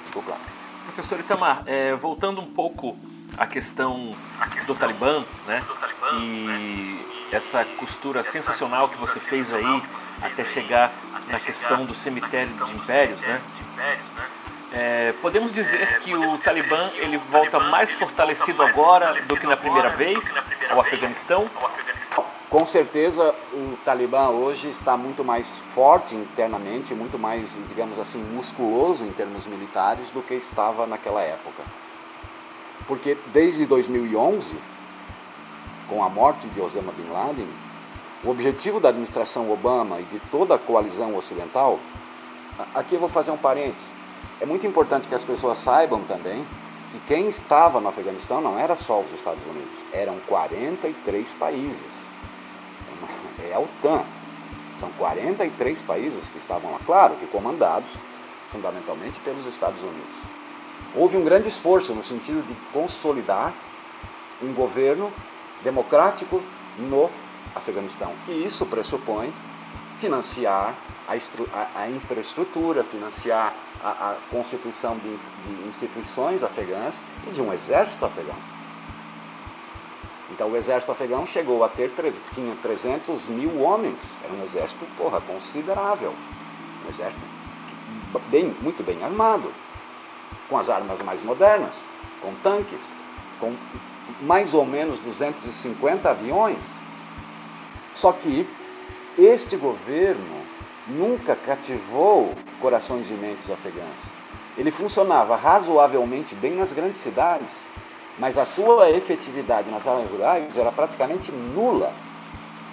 [0.05, 0.41] ficou claro.
[0.85, 2.97] Professor Itamar, é, voltando um pouco
[3.37, 4.15] a questão
[4.65, 5.63] do Talibã, né?
[6.19, 6.99] E
[7.31, 9.83] essa costura sensacional que você fez aí
[10.21, 10.91] até chegar
[11.27, 13.41] na questão do cemitério de impérios, né?
[14.71, 19.89] É, podemos dizer que o Talibã ele volta mais fortalecido agora do que na primeira
[19.89, 20.33] vez
[20.69, 21.49] ao Afeganistão?
[22.49, 29.03] Com certeza o Talibã hoje está muito mais forte internamente, muito mais, digamos assim, musculoso
[29.03, 31.63] em termos militares do que estava naquela época.
[32.87, 34.55] Porque desde 2011,
[35.87, 37.47] com a morte de Osama Bin Laden,
[38.23, 41.79] o objetivo da administração Obama e de toda a coalizão ocidental,
[42.73, 43.89] aqui eu vou fazer um parênteses,
[44.41, 46.45] é muito importante que as pessoas saibam também
[46.91, 52.05] que quem estava no Afeganistão não era só os Estados Unidos, eram 43 países.
[53.49, 54.05] É a OTAN.
[54.75, 57.91] São 43 países que estavam lá, claro que comandados
[58.49, 60.42] fundamentalmente pelos Estados Unidos
[60.95, 63.53] houve um grande esforço no sentido de consolidar
[64.41, 65.11] um governo
[65.63, 66.41] democrático
[66.77, 67.09] no
[67.55, 68.11] Afeganistão.
[68.27, 69.33] E isso pressupõe
[69.99, 70.75] financiar
[71.07, 77.53] a, a, a infraestrutura, financiar a, a constituição de, de, instituições afegãs e de um
[77.53, 78.35] exército afegão.
[80.31, 81.91] Então o exército afegão chegou a ter,
[82.33, 86.13] tinha 300 mil homens, era um exército, porra, considerável,
[86.85, 87.23] um exército
[88.29, 89.51] bem, muito bem armado
[90.49, 91.81] com as armas mais modernas,
[92.21, 92.91] com tanques,
[93.39, 93.55] com
[94.21, 96.75] mais ou menos 250 aviões.
[97.93, 98.47] Só que
[99.17, 100.41] este governo
[100.87, 104.03] nunca cativou corações e mentes afegãs.
[104.57, 107.65] Ele funcionava razoavelmente bem nas grandes cidades,
[108.19, 111.93] mas a sua efetividade nas áreas rurais era praticamente nula.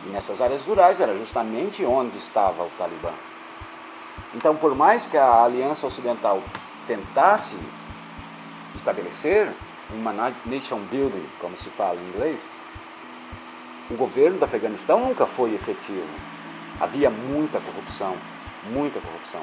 [0.07, 3.13] E nessas áreas rurais era justamente onde estava o Talibã.
[4.35, 6.43] Então, por mais que a Aliança Ocidental
[6.91, 7.57] tentasse
[8.75, 9.49] estabelecer
[9.91, 10.13] uma
[10.45, 12.49] nation building, como se fala em inglês,
[13.89, 16.09] o governo do Afeganistão nunca foi efetivo.
[16.81, 18.17] Havia muita corrupção,
[18.73, 19.43] muita corrupção.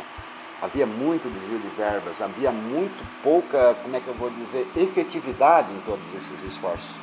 [0.62, 5.72] Havia muito desvio de verbas, havia muito pouca, como é que eu vou dizer, efetividade
[5.72, 6.96] em todos esses esforços.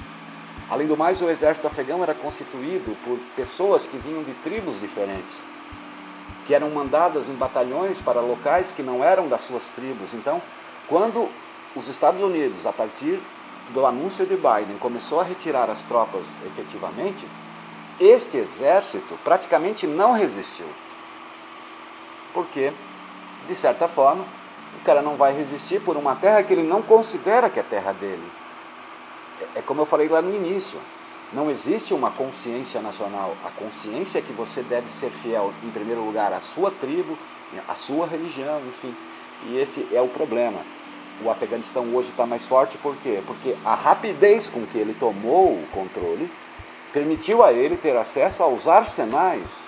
[0.69, 5.43] Além do mais, o exército afegão era constituído por pessoas que vinham de tribos diferentes,
[6.45, 10.13] que eram mandadas em batalhões para locais que não eram das suas tribos.
[10.13, 10.41] Então,
[10.89, 11.29] quando
[11.75, 13.21] os Estados Unidos, a partir
[13.71, 17.27] do anúncio de Biden, começou a retirar as tropas efetivamente,
[17.99, 20.67] este exército praticamente não resistiu.
[22.33, 22.73] Porque,
[23.47, 24.25] de certa forma,
[24.81, 27.93] o cara não vai resistir por uma terra que ele não considera que é terra
[27.93, 28.29] dele.
[29.41, 30.79] É, é como eu falei lá no início.
[31.33, 33.37] Não existe uma consciência nacional.
[33.45, 37.19] A consciência é que você deve ser fiel, em primeiro lugar, à sua tribo,
[37.69, 38.95] à sua religião, enfim.
[39.47, 40.61] E esse é o problema.
[41.23, 43.23] O Afeganistão hoje está mais forte por quê?
[43.27, 46.31] Porque a rapidez com que ele tomou o controle
[46.93, 49.63] permitiu a ele ter acesso aos arsenais,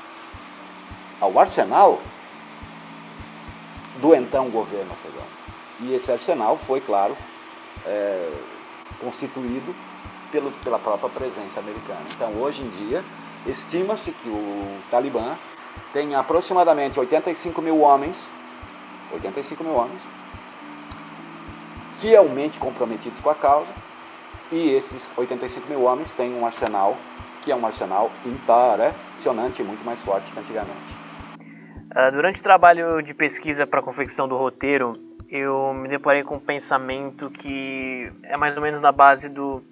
[1.20, 2.00] ao arsenal
[4.00, 5.26] do então governo afegão.
[5.80, 7.16] E esse arsenal foi, claro,
[7.84, 8.30] é,
[9.00, 9.74] constituído
[10.30, 12.00] pelo, pela própria presença americana.
[12.14, 13.04] Então, hoje em dia,
[13.46, 15.36] estima-se que o Talibã
[15.92, 18.30] tem aproximadamente 85 mil homens,
[19.12, 20.02] 85 mil homens,
[22.00, 23.72] fielmente comprometidos com a causa,
[24.52, 26.96] e esses 85 mil homens têm um arsenal
[27.46, 30.96] que é um arsenal impressionante e muito mais forte que antigamente.
[31.38, 34.94] Uh, durante o trabalho de pesquisa para a confecção do roteiro,
[35.30, 39.62] eu me deparei com um pensamento que é mais ou menos na base do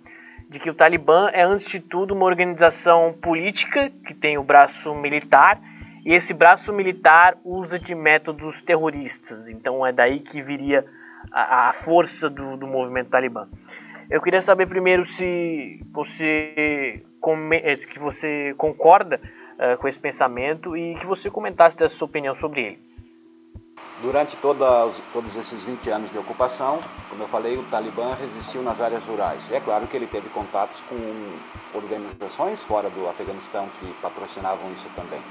[0.49, 4.95] de que o Talibã é antes de tudo uma organização política que tem o braço
[4.95, 5.61] militar
[6.05, 9.49] e esse braço militar usa de métodos terroristas.
[9.49, 10.85] Então é daí que viria
[11.33, 13.49] a, a força do, do movimento Talibã.
[14.11, 17.03] Eu queria saber primeiro se você,
[17.91, 19.19] que você concorda
[19.55, 22.94] uh, com esse pensamento e que você comentasse a sua opinião sobre ele.
[24.05, 28.79] Durante todas, todos esses 20 anos de ocupação, como eu falei, o Talibã resistiu nas
[28.79, 29.49] áreas rurais.
[29.49, 30.95] E é claro que ele teve contatos com
[31.73, 35.23] organizações fora do Afeganistão que patrocinavam isso também.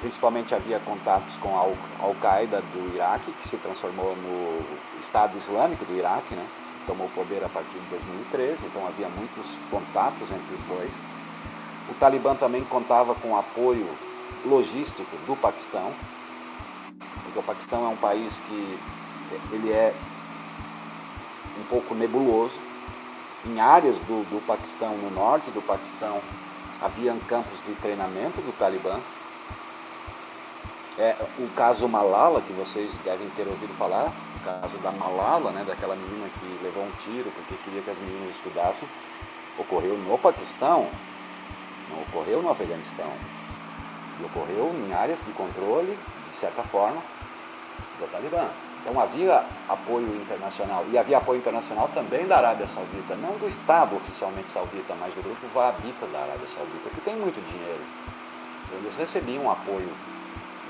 [0.00, 5.94] Principalmente havia contatos com a Al-Qaeda do Iraque, que se transformou no Estado Islâmico do
[5.96, 6.44] Iraque, né?
[6.88, 11.00] tomou poder a partir de 2013, então havia muitos contatos entre os dois.
[11.88, 13.88] O Talibã também contava com apoio
[14.44, 15.92] logístico do Paquistão,
[17.34, 18.78] porque o Paquistão é um país que
[19.52, 19.92] ele é
[21.60, 22.60] um pouco nebuloso.
[23.44, 26.20] Em áreas do, do Paquistão, no norte do Paquistão,
[26.80, 29.00] havia campos de treinamento do Talibã.
[30.96, 35.64] É, o caso Malala, que vocês devem ter ouvido falar, o caso da Malala, né,
[35.66, 38.88] daquela menina que levou um tiro porque queria que as meninas estudassem,
[39.58, 40.88] ocorreu no Paquistão,
[41.90, 43.10] não ocorreu no Afeganistão.
[44.20, 45.98] E ocorreu em áreas de controle,
[46.30, 47.02] de certa forma,
[48.06, 48.48] do Talibã.
[48.82, 50.84] Então havia apoio internacional.
[50.90, 55.22] E havia apoio internacional também da Arábia Saudita, não do Estado oficialmente saudita, mas do
[55.22, 57.80] grupo Wahhabita da Arábia Saudita, que tem muito dinheiro.
[58.72, 59.90] Eles recebiam apoio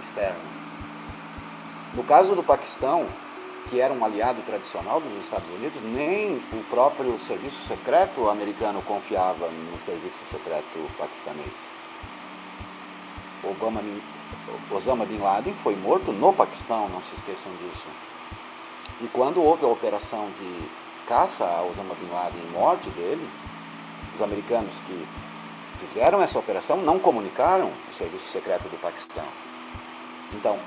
[0.00, 0.38] externo.
[1.94, 3.06] No caso do Paquistão,
[3.68, 9.48] que era um aliado tradicional dos Estados Unidos, nem o próprio serviço secreto americano confiava
[9.48, 11.68] no serviço secreto paquistanês.
[13.42, 13.80] Obama,
[14.70, 17.86] Osama Bin Laden foi morto no Paquistão, não se esqueçam disso.
[19.00, 20.68] E quando houve a operação de
[21.06, 23.28] caça a Osama Bin Laden e morte dele,
[24.14, 25.06] os americanos que
[25.76, 29.24] fizeram essa operação não comunicaram o serviço secreto do Paquistão.
[30.32, 30.58] Então,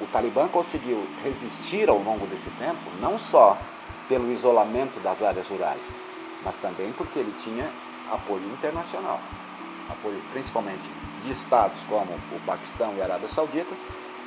[0.00, 3.56] o Talibã conseguiu resistir ao longo desse tempo, não só
[4.08, 5.88] pelo isolamento das áreas rurais,
[6.44, 7.70] mas também porque ele tinha
[8.10, 9.20] apoio internacional,
[9.88, 10.90] apoio principalmente
[11.22, 13.74] de estados como o Paquistão e a Arábia Saudita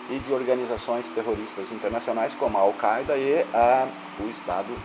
[0.09, 3.87] e de organizações terroristas internacionais como a Al-Qaeda e a,
[4.19, 4.75] o Estado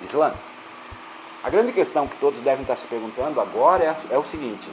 [0.00, 0.42] Islâmico.
[1.42, 4.68] A grande questão que todos devem estar se perguntando agora é, é o seguinte: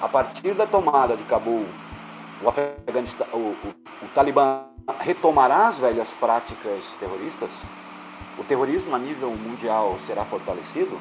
[0.00, 1.66] a partir da tomada de Cabul
[2.42, 4.64] o, Afeganistão, o, o, o Talibã
[5.00, 7.62] retomará as velhas práticas terroristas?
[8.38, 11.00] O terrorismo a nível mundial será fortalecido?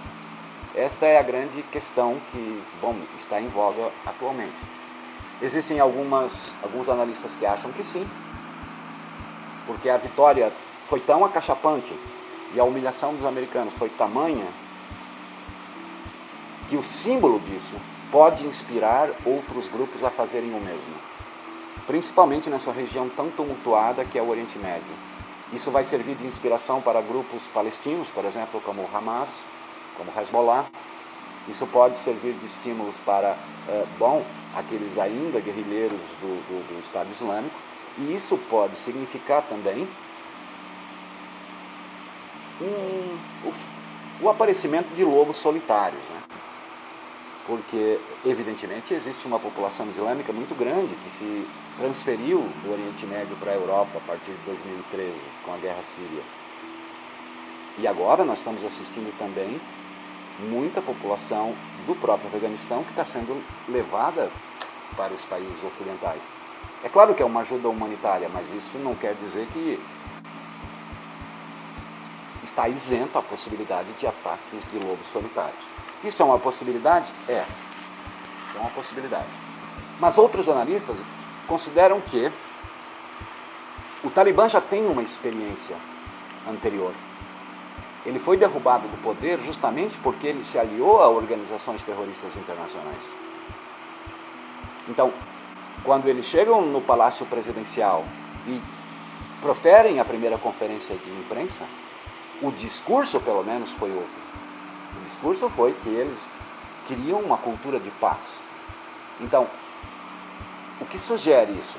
[0.76, 4.58] Esta é a grande questão que, bom, está em voga atualmente.
[5.40, 8.08] Existem algumas, alguns analistas que acham que sim,
[9.68, 10.52] porque a vitória
[10.86, 11.94] foi tão acachapante
[12.56, 14.48] e a humilhação dos americanos foi tamanha
[16.68, 17.76] que o símbolo disso
[18.12, 20.94] pode inspirar outros grupos a fazerem o mesmo,
[21.86, 24.96] principalmente nessa região tão tumultuada que é o Oriente Médio.
[25.52, 29.44] Isso vai servir de inspiração para grupos palestinos, por exemplo, como o Hamas,
[29.98, 30.66] como Hezbollah.
[31.48, 33.36] Isso pode servir de estímulos para,
[33.68, 34.24] é, bom,
[34.56, 37.56] aqueles ainda guerrilheiros do, do, do Estado Islâmico.
[37.98, 39.88] E isso pode significar também
[42.62, 43.18] um,
[43.48, 43.54] o,
[44.22, 46.04] o aparecimento de lobos solitários.
[46.10, 46.34] Né?
[47.46, 53.52] porque evidentemente existe uma população islâmica muito grande que se transferiu do Oriente Médio para
[53.52, 56.24] a Europa a partir de 2013 com a guerra síria.
[57.78, 59.60] E agora nós estamos assistindo também
[60.40, 61.56] muita população
[61.86, 64.32] do próprio Afeganistão que está sendo levada
[64.96, 66.34] para os países ocidentais.
[66.84, 69.80] É claro que é uma ajuda humanitária, mas isso não quer dizer que
[72.44, 75.64] está isento a possibilidade de ataques de lobos solitários.
[76.04, 77.06] Isso é uma possibilidade?
[77.28, 77.46] É.
[78.48, 79.30] Isso é uma possibilidade.
[80.00, 80.98] Mas outros analistas
[81.48, 82.30] consideram que
[84.04, 85.78] o Talibã já tem uma experiência
[86.48, 86.94] anterior.
[88.06, 93.14] Ele foi derrubado do poder justamente porque ele se aliou a organizações terroristas internacionais.
[94.90, 95.14] Então,
[95.84, 98.06] quando eles chegam no palácio presidencial
[98.46, 98.62] e
[99.42, 101.64] proferem a primeira conferência de imprensa,
[102.42, 104.22] o discurso, pelo menos, foi outro.
[104.98, 106.28] O discurso foi que eles
[106.88, 108.42] queriam uma cultura de paz.
[109.20, 109.48] Então,
[110.82, 111.78] o que sugere isso?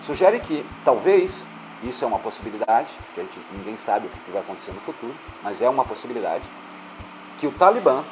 [0.00, 1.44] Sugere que talvez,
[1.82, 5.62] isso é uma possibilidade, que gente, ninguém sabe o que vai acontecer no futuro, mas
[5.62, 6.44] é uma possibilidade,
[7.38, 8.04] que o Talibã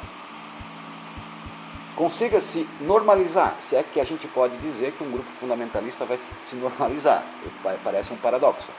[1.95, 6.19] consiga se normalizar, se é que a gente pode dizer que um grupo fundamentalista vai
[6.41, 7.23] se normalizar.
[7.83, 8.71] Parece um paradoxo.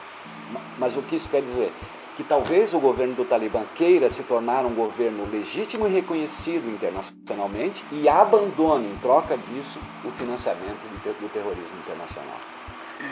[0.79, 1.73] Mas o que isso quer dizer?
[2.19, 7.85] que talvez o governo do Talibã queira se tornar um governo legítimo e reconhecido internacionalmente
[7.93, 10.81] e abandone, em troca disso, o financiamento
[11.21, 12.41] do terrorismo internacional.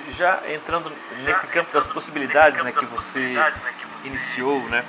[0.08, 0.90] Já entrando
[1.24, 3.34] nesse campo das possibilidades né, que você
[4.04, 4.84] iniciou, né,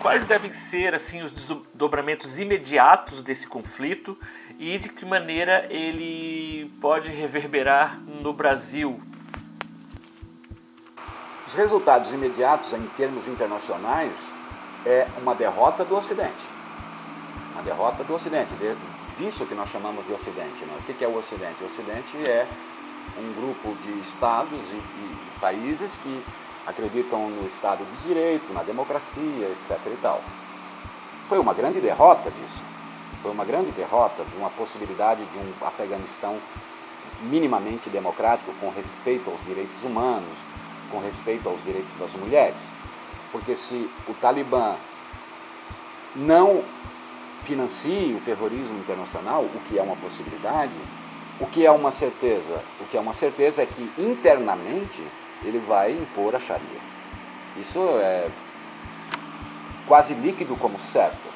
[0.00, 4.18] quais devem ser assim os desdobramentos imediatos desse conflito
[4.58, 9.00] e de que maneira ele pode reverberar no Brasil
[11.46, 14.28] os resultados imediatos em termos internacionais
[14.84, 16.48] é uma derrota do Ocidente.
[17.52, 18.50] Uma derrota do Ocidente,
[19.16, 20.64] disso que nós chamamos de Ocidente.
[20.64, 20.76] Né?
[20.80, 21.62] O que é o Ocidente?
[21.62, 22.46] O Ocidente é
[23.18, 26.24] um grupo de estados e, e países que
[26.66, 29.78] acreditam no Estado de Direito, na democracia, etc.
[29.86, 30.22] E tal.
[31.28, 32.62] Foi uma grande derrota disso.
[33.22, 36.38] Foi uma grande derrota de uma possibilidade de um Afeganistão
[37.22, 40.36] minimamente democrático, com respeito aos direitos humanos,
[40.90, 42.60] com respeito aos direitos das mulheres.
[43.32, 44.76] Porque se o Talibã
[46.14, 46.62] não
[47.42, 50.74] financia o terrorismo internacional, o que é uma possibilidade,
[51.40, 52.62] o que é uma certeza?
[52.80, 55.02] O que é uma certeza é que internamente
[55.44, 56.80] ele vai impor a Sharia.
[57.56, 58.28] Isso é
[59.86, 61.28] quase líquido como certo.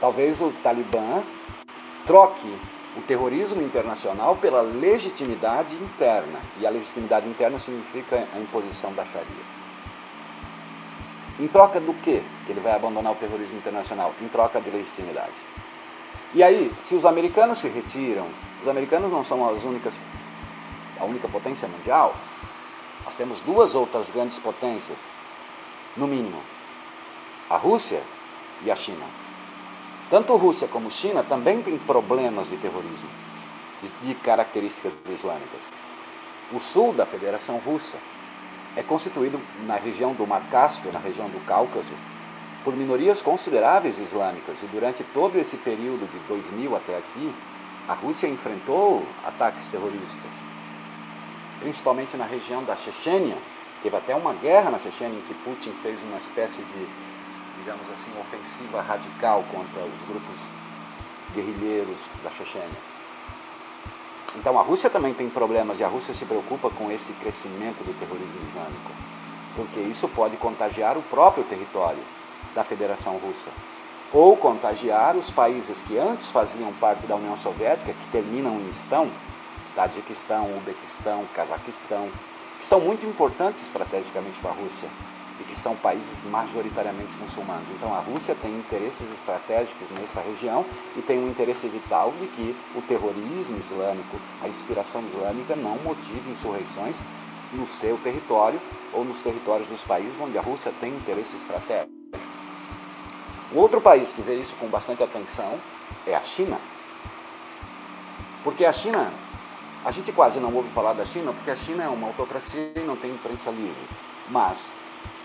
[0.00, 1.22] Talvez o Talibã
[2.06, 2.58] troque
[2.96, 6.38] o terrorismo internacional pela legitimidade interna.
[6.60, 9.54] E a legitimidade interna significa a imposição da Sharia.
[11.40, 14.14] Em troca do quê que ele vai abandonar o terrorismo internacional?
[14.20, 15.32] Em troca de legitimidade.
[16.34, 18.26] E aí, se os americanos se retiram,
[18.60, 20.00] os americanos não são as únicas,
[20.98, 22.14] a única potência mundial,
[23.04, 24.98] nós temos duas outras grandes potências,
[25.96, 26.42] no mínimo,
[27.48, 28.02] a Rússia
[28.62, 29.04] e a China.
[30.10, 33.08] Tanto Rússia como China também têm problemas de terrorismo
[34.02, 35.68] de características islâmicas.
[36.52, 37.96] O sul da Federação Russa
[38.76, 41.94] é constituído na região do Mar Cáspio, na região do Cáucaso,
[42.64, 47.34] por minorias consideráveis islâmicas e durante todo esse período de 2000 até aqui,
[47.86, 50.34] a Rússia enfrentou ataques terroristas,
[51.60, 53.36] principalmente na região da Chechênia.
[53.82, 56.88] Teve até uma guerra na Chechênia em que Putin fez uma espécie de
[57.58, 60.50] digamos assim, ofensiva radical contra os grupos
[61.34, 62.94] guerrilheiros da Chechênia.
[64.36, 67.98] Então a Rússia também tem problemas e a Rússia se preocupa com esse crescimento do
[67.98, 68.90] terrorismo islâmico,
[69.54, 72.02] porque isso pode contagiar o próprio território
[72.54, 73.50] da Federação Russa
[74.14, 79.10] ou contagiar os países que antes faziam parte da União Soviética, que terminam em estão,
[79.74, 82.08] Tadiquistão, Uzbequistão, Cazaquistão,
[82.56, 84.88] que são muito importantes estrategicamente para a Rússia
[85.40, 87.66] e que são países majoritariamente muçulmanos.
[87.70, 90.64] Então a Rússia tem interesses estratégicos nessa região
[90.96, 96.30] e tem um interesse vital de que o terrorismo islâmico, a inspiração islâmica não motive
[96.30, 97.02] insurreições
[97.52, 98.60] no seu território
[98.92, 101.93] ou nos territórios dos países onde a Rússia tem interesse estratégico.
[103.54, 105.60] O outro país que vê isso com bastante atenção
[106.04, 106.58] é a China.
[108.42, 109.12] Porque a China,
[109.84, 112.80] a gente quase não ouve falar da China porque a China é uma autocracia e
[112.80, 113.86] não tem imprensa livre.
[114.28, 114.72] Mas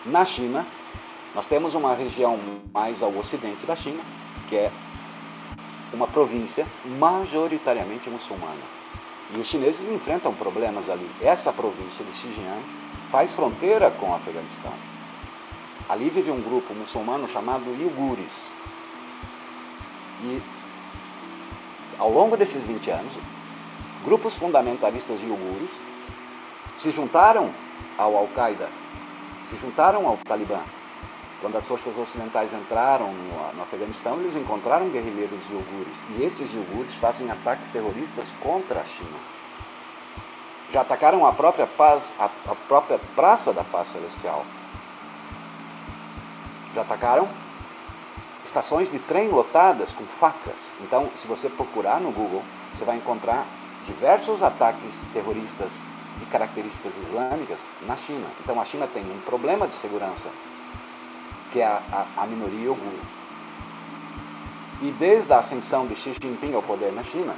[0.06, 0.68] na China,
[1.34, 2.40] nós temos uma região
[2.72, 4.04] mais ao ocidente da China,
[4.48, 4.72] que é
[5.92, 8.62] uma província majoritariamente muçulmana.
[9.32, 11.10] E os chineses enfrentam problemas ali.
[11.20, 12.64] Essa província de Xinjiang
[13.08, 14.99] faz fronteira com o Afeganistão.
[15.90, 18.52] Ali vive um grupo muçulmano chamado Uigures.
[20.22, 20.42] E
[21.98, 23.14] ao longo desses 20 anos,
[24.06, 25.82] grupos fundamentalistas uigures
[26.78, 27.52] se juntaram
[27.98, 28.70] ao Al-Qaeda
[29.44, 30.62] se juntaram ao Talibã.
[31.42, 36.04] Quando as forças ocidentais entraram no, no Afeganistão, eles encontraram guerrilheiros iogures.
[36.10, 39.18] E esses iogures fazem ataques terroristas contra a China.
[40.72, 44.46] Já atacaram a própria, paz, a, a própria Praça da Paz Celestial.
[46.74, 47.28] Já atacaram
[48.46, 50.72] estações de trem lotadas com facas.
[50.82, 52.44] Então, se você procurar no Google,
[52.74, 53.46] você vai encontrar
[53.86, 55.84] diversos ataques terroristas
[56.20, 58.28] de características islâmicas na China.
[58.42, 60.30] Então a China tem um problema de segurança,
[61.52, 63.20] que é a, a, a minoria iogura.
[64.82, 67.36] E desde a ascensão de Xi Jinping ao poder na China,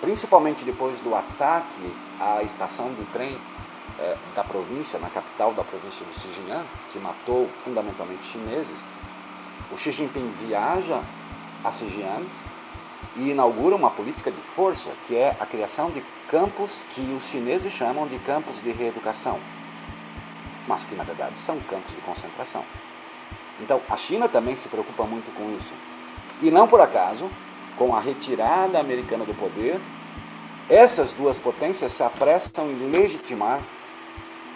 [0.00, 3.38] principalmente depois do ataque à estação de trem
[4.00, 8.78] é, da província, na capital da província do Xinjiang, que matou fundamentalmente chineses,
[9.70, 11.02] o Xi Jinping viaja
[11.62, 12.26] a Xinjiang
[13.16, 17.72] e inaugura uma política de força, que é a criação de campos que os chineses
[17.72, 19.38] chamam de campos de reeducação,
[20.66, 22.64] mas que na verdade são campos de concentração.
[23.60, 25.74] Então a China também se preocupa muito com isso.
[26.40, 27.30] E não por acaso,
[27.76, 29.78] com a retirada americana do poder,
[30.68, 33.60] essas duas potências se apressam em legitimar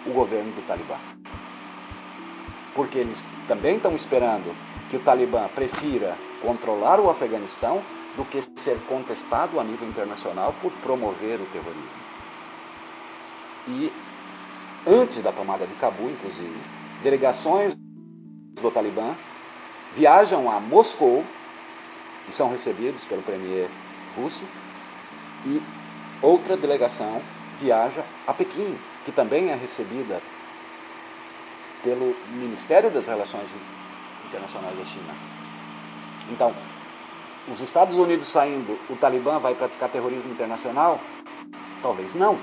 [0.05, 0.95] o governo do Talibã.
[2.73, 4.55] Porque eles também estão esperando
[4.89, 7.81] que o Talibã prefira controlar o Afeganistão
[8.15, 12.05] do que ser contestado a nível internacional por promover o terrorismo.
[13.67, 13.91] E
[14.85, 16.55] antes da tomada de Cabul, inclusive,
[17.01, 19.15] delegações do Talibã
[19.95, 21.23] viajam a Moscou
[22.27, 23.69] e são recebidos pelo premier
[24.15, 24.43] russo
[25.45, 25.61] e
[26.21, 27.21] outra delegação
[27.59, 30.21] viaja a Pequim, que também é recebida
[31.83, 33.47] pelo Ministério das Relações
[34.25, 35.13] Internacionais da China.
[36.29, 36.53] Então,
[37.47, 40.99] os Estados Unidos saindo, o Talibã vai praticar terrorismo internacional?
[41.81, 42.39] Talvez não.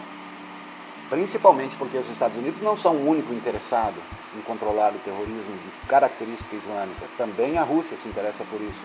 [1.11, 3.97] Principalmente porque os Estados Unidos não são o único interessado
[4.37, 7.09] em controlar o terrorismo de característica islâmica.
[7.19, 8.85] Também a Rússia se interessa por isso.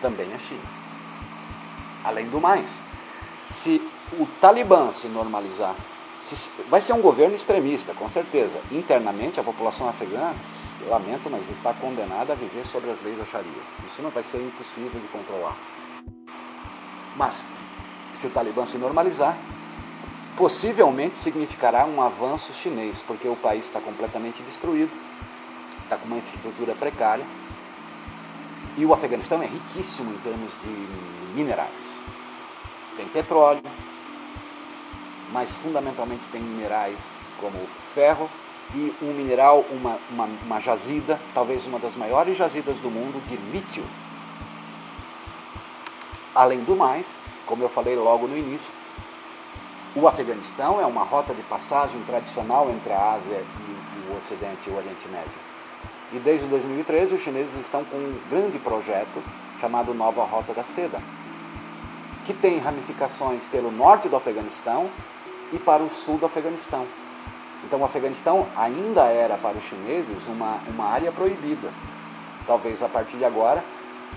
[0.00, 0.62] Também a China.
[2.04, 2.78] Além do mais,
[3.52, 3.82] se
[4.12, 5.74] o Talibã se normalizar,
[6.68, 8.60] vai ser um governo extremista, com certeza.
[8.70, 10.32] Internamente, a população afegã
[10.88, 13.62] lamento, mas está condenada a viver sobre as leis da Sharia.
[13.84, 15.56] Isso não vai ser impossível de controlar.
[17.16, 17.44] Mas,
[18.12, 19.36] se o Talibã se normalizar,
[20.36, 24.92] possivelmente significará um avanço chinês, porque o país está completamente destruído,
[25.82, 27.24] está com uma infraestrutura precária,
[28.76, 30.68] e o Afeganistão é riquíssimo em termos de
[31.34, 32.00] minerais.
[32.96, 33.62] Tem petróleo,
[35.32, 37.10] mas fundamentalmente tem minerais
[37.40, 37.58] como
[37.94, 38.30] ferro,
[38.74, 43.36] e um mineral, uma, uma, uma jazida, talvez uma das maiores jazidas do mundo, de
[43.36, 43.84] lítio.
[46.34, 47.16] Além do mais,
[47.46, 48.72] como eu falei logo no início,
[49.94, 54.70] o Afeganistão é uma rota de passagem tradicional entre a Ásia e, o Ocidente e
[54.70, 55.30] o Oriente Médio.
[56.12, 59.22] E desde 2013 os chineses estão com um grande projeto
[59.60, 61.00] chamado Nova Rota da Seda,
[62.26, 64.90] que tem ramificações pelo norte do Afeganistão
[65.52, 66.86] e para o sul do Afeganistão.
[67.64, 71.70] Então o Afeganistão ainda era para os chineses uma, uma área proibida.
[72.46, 73.62] Talvez a partir de agora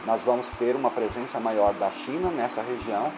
[0.05, 3.11] nós vamos ter uma presença maior da China nessa região,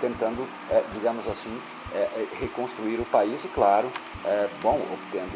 [0.00, 1.60] tentando, é, digamos assim,
[1.92, 3.90] é, é, reconstruir o país e, claro,
[4.24, 5.32] é, bom, obtendo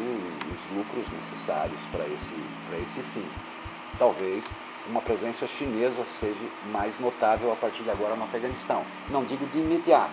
[0.53, 2.33] os lucros necessários para esse,
[2.69, 3.25] para esse fim.
[3.97, 4.53] Talvez
[4.87, 6.39] uma presença chinesa seja
[6.71, 8.83] mais notável a partir de agora no Afeganistão.
[9.09, 10.11] Não digo de imediato,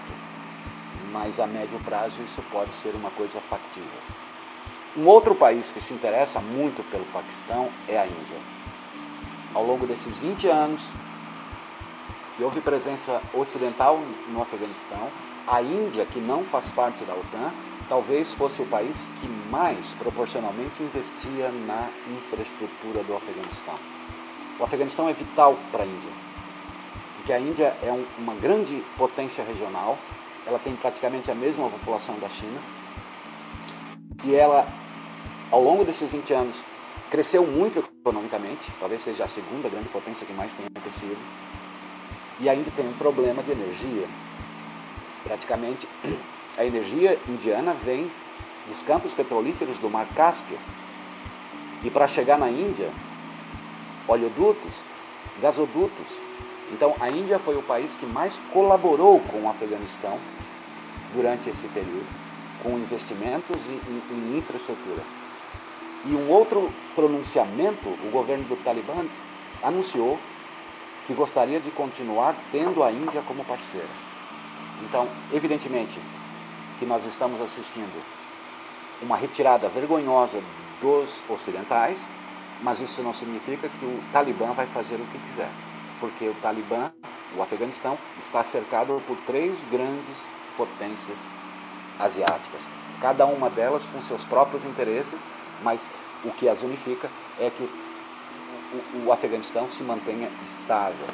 [1.12, 3.88] mas a médio prazo isso pode ser uma coisa factível.
[4.96, 8.38] Um outro país que se interessa muito pelo Paquistão é a Índia.
[9.54, 10.88] Ao longo desses 20 anos
[12.36, 15.10] que houve presença ocidental no Afeganistão,
[15.46, 17.52] a Índia, que não faz parte da OTAN,
[17.88, 23.74] talvez fosse o país que mais proporcionalmente investia na infraestrutura do Afeganistão.
[24.58, 26.12] O Afeganistão é vital para a Índia,
[27.16, 29.98] porque a Índia é um, uma grande potência regional,
[30.50, 32.60] ela tem praticamente a mesma população da China,
[34.24, 34.68] e ela,
[35.50, 36.62] ao longo desses 20 anos,
[37.08, 41.16] cresceu muito economicamente, talvez seja a segunda grande potência que mais tem crescido,
[42.40, 44.08] e ainda tem um problema de energia.
[45.22, 45.86] Praticamente
[46.58, 48.10] a energia indiana vem
[48.66, 50.58] dos campos petrolíferos do Mar Cáspio.
[51.82, 52.90] E para chegar na Índia,
[54.08, 54.82] oleodutos,
[55.40, 56.18] gasodutos.
[56.72, 60.18] Então a Índia foi o país que mais colaborou com o Afeganistão
[61.14, 62.06] durante esse período,
[62.62, 65.02] com investimentos em, infraestrutura.
[66.04, 69.04] E um outro pronunciamento, o governo do Talibã
[69.62, 70.18] anunciou
[71.06, 73.88] que gostaria de continuar tendo a Índia como parceira.
[74.82, 76.00] Então, evidentemente
[76.78, 78.02] que nós estamos assistindo
[79.02, 80.42] uma retirada vergonhosa
[80.80, 82.06] dos ocidentais,
[82.62, 85.48] mas isso não significa que o Talibã vai fazer o que quiser,
[86.00, 86.90] porque o Talibã,
[87.36, 91.28] o Afeganistão, está cercado por três grandes potências
[91.98, 92.70] asiáticas,
[93.00, 95.20] cada uma delas com seus próprios interesses,
[95.62, 95.88] mas
[96.24, 97.68] o que as unifica é que
[99.04, 101.06] o, Afeganistão se mantenha estável.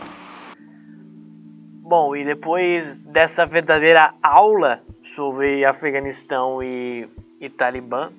[1.80, 7.08] Bom, e depois dessa verdadeira aula sobre Afeganistão e,
[7.40, 8.10] e Talibã,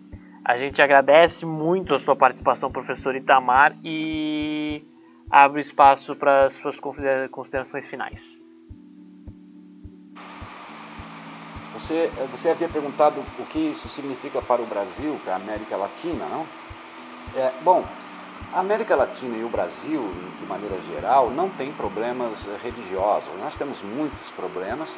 [0.44, 4.82] a gente agradece muito a sua participação, professor Itamar, e
[5.30, 8.42] abre espaço para as suas considerações finais.
[11.74, 16.26] Você, você havia perguntado o que isso significa para o Brasil, para a América Latina,
[16.26, 16.46] não?
[17.36, 17.86] É, bom,
[18.52, 20.02] a América Latina e o Brasil,
[20.40, 23.30] de maneira geral, não tem problemas religiosos.
[23.40, 24.90] Nós temos muitos problemas,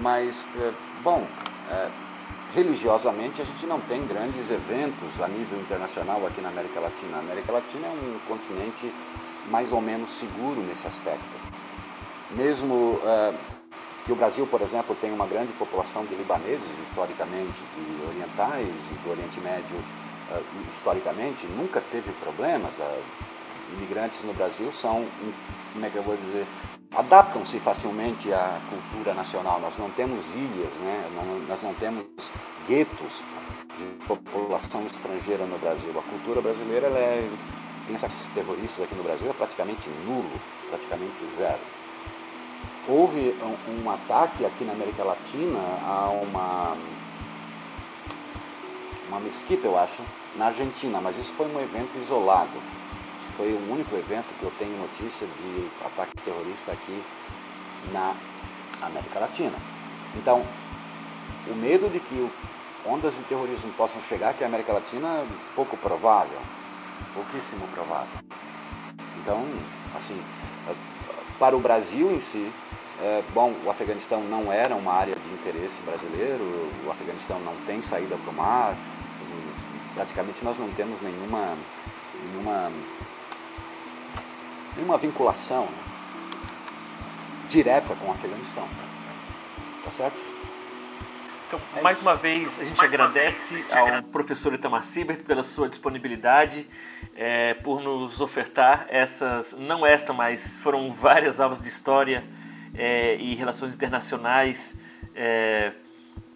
[0.00, 0.72] mas, é,
[1.04, 1.24] bom,
[1.70, 1.88] é,
[2.54, 7.18] religiosamente a gente não tem grandes eventos a nível internacional aqui na América Latina.
[7.18, 8.92] A América Latina é um continente
[9.50, 11.54] mais ou menos seguro nesse aspecto.
[12.30, 13.34] Mesmo é,
[14.04, 18.94] que o Brasil, por exemplo, tem uma grande população de libaneses, historicamente, de orientais e
[19.02, 19.76] do Oriente Médio
[20.30, 20.40] ah,
[20.70, 22.80] historicamente, nunca teve problemas.
[22.80, 23.00] Ah,
[23.72, 25.06] imigrantes no Brasil são,
[25.72, 26.46] como é que eu vou dizer,
[26.94, 29.60] adaptam-se facilmente à cultura nacional.
[29.60, 31.10] Nós não temos ilhas, né?
[31.48, 32.04] nós não temos
[32.68, 33.22] guetos
[33.78, 35.90] de população estrangeira no Brasil.
[35.98, 37.28] A cultura brasileira é,
[37.90, 41.60] esses terroristas aqui no Brasil é praticamente nulo, praticamente zero.
[42.88, 46.76] Houve um, um ataque aqui na América Latina a uma
[49.08, 50.02] uma mesquita, eu acho,
[50.36, 52.50] na Argentina, mas isso foi um evento isolado.
[53.18, 57.02] Isso foi o único evento que eu tenho notícia de ataque terrorista aqui
[57.92, 58.14] na
[58.82, 59.56] América Latina.
[60.16, 60.44] Então,
[61.46, 62.30] o medo de que
[62.86, 66.38] ondas de terrorismo possam chegar aqui à América Latina é pouco provável,
[67.14, 68.18] pouquíssimo provável.
[69.20, 69.46] Então,
[69.94, 70.20] assim,
[71.38, 72.52] para o Brasil em si,
[73.00, 77.80] é, bom, o Afeganistão não era uma área de interesse brasileiro, o Afeganistão não tem
[77.80, 78.76] saída para o mar,
[79.94, 81.56] praticamente nós não temos nenhuma,
[82.24, 82.72] nenhuma,
[84.76, 85.68] nenhuma vinculação
[87.48, 88.68] direta com o Afeganistão.
[89.84, 90.33] Tá certo?
[91.54, 96.66] Então, é mais uma vez, a gente agradece ao professor Itamar Siebert pela sua disponibilidade,
[97.14, 102.24] é, por nos ofertar essas, não esta, mas foram várias aulas de História
[102.74, 104.80] é, e Relações Internacionais
[105.14, 105.70] é,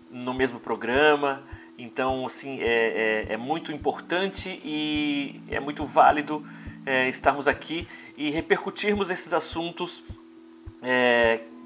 [0.08, 1.42] no mesmo programa.
[1.76, 6.46] Então, assim, é, é, é muito importante e é muito válido
[7.08, 10.04] estarmos aqui e repercutirmos esses assuntos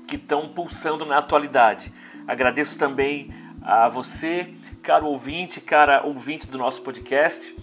[0.09, 1.93] que estão pulsando na atualidade.
[2.27, 3.31] Agradeço também
[3.65, 4.53] a você,
[4.83, 7.55] caro ouvinte, cara ouvinte do nosso podcast,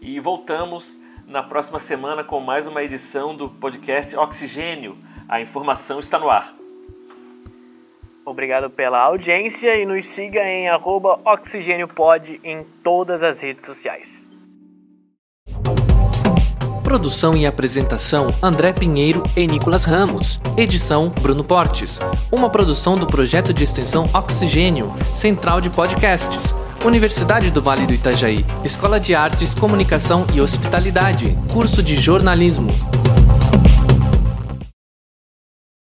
[0.00, 4.96] e voltamos na próxima semana com mais uma edição do podcast Oxigênio.
[5.28, 6.54] A informação está no ar.
[8.24, 10.66] Obrigado pela audiência e nos siga em
[11.24, 14.19] oxigêniopod em todas as redes sociais.
[16.90, 20.40] Produção e apresentação André Pinheiro e Nicolas Ramos.
[20.56, 22.00] Edição Bruno Portes.
[22.32, 26.52] Uma produção do projeto de extensão Oxigênio, Central de Podcasts.
[26.84, 32.66] Universidade do Vale do Itajaí, Escola de Artes, Comunicação e Hospitalidade, curso de jornalismo.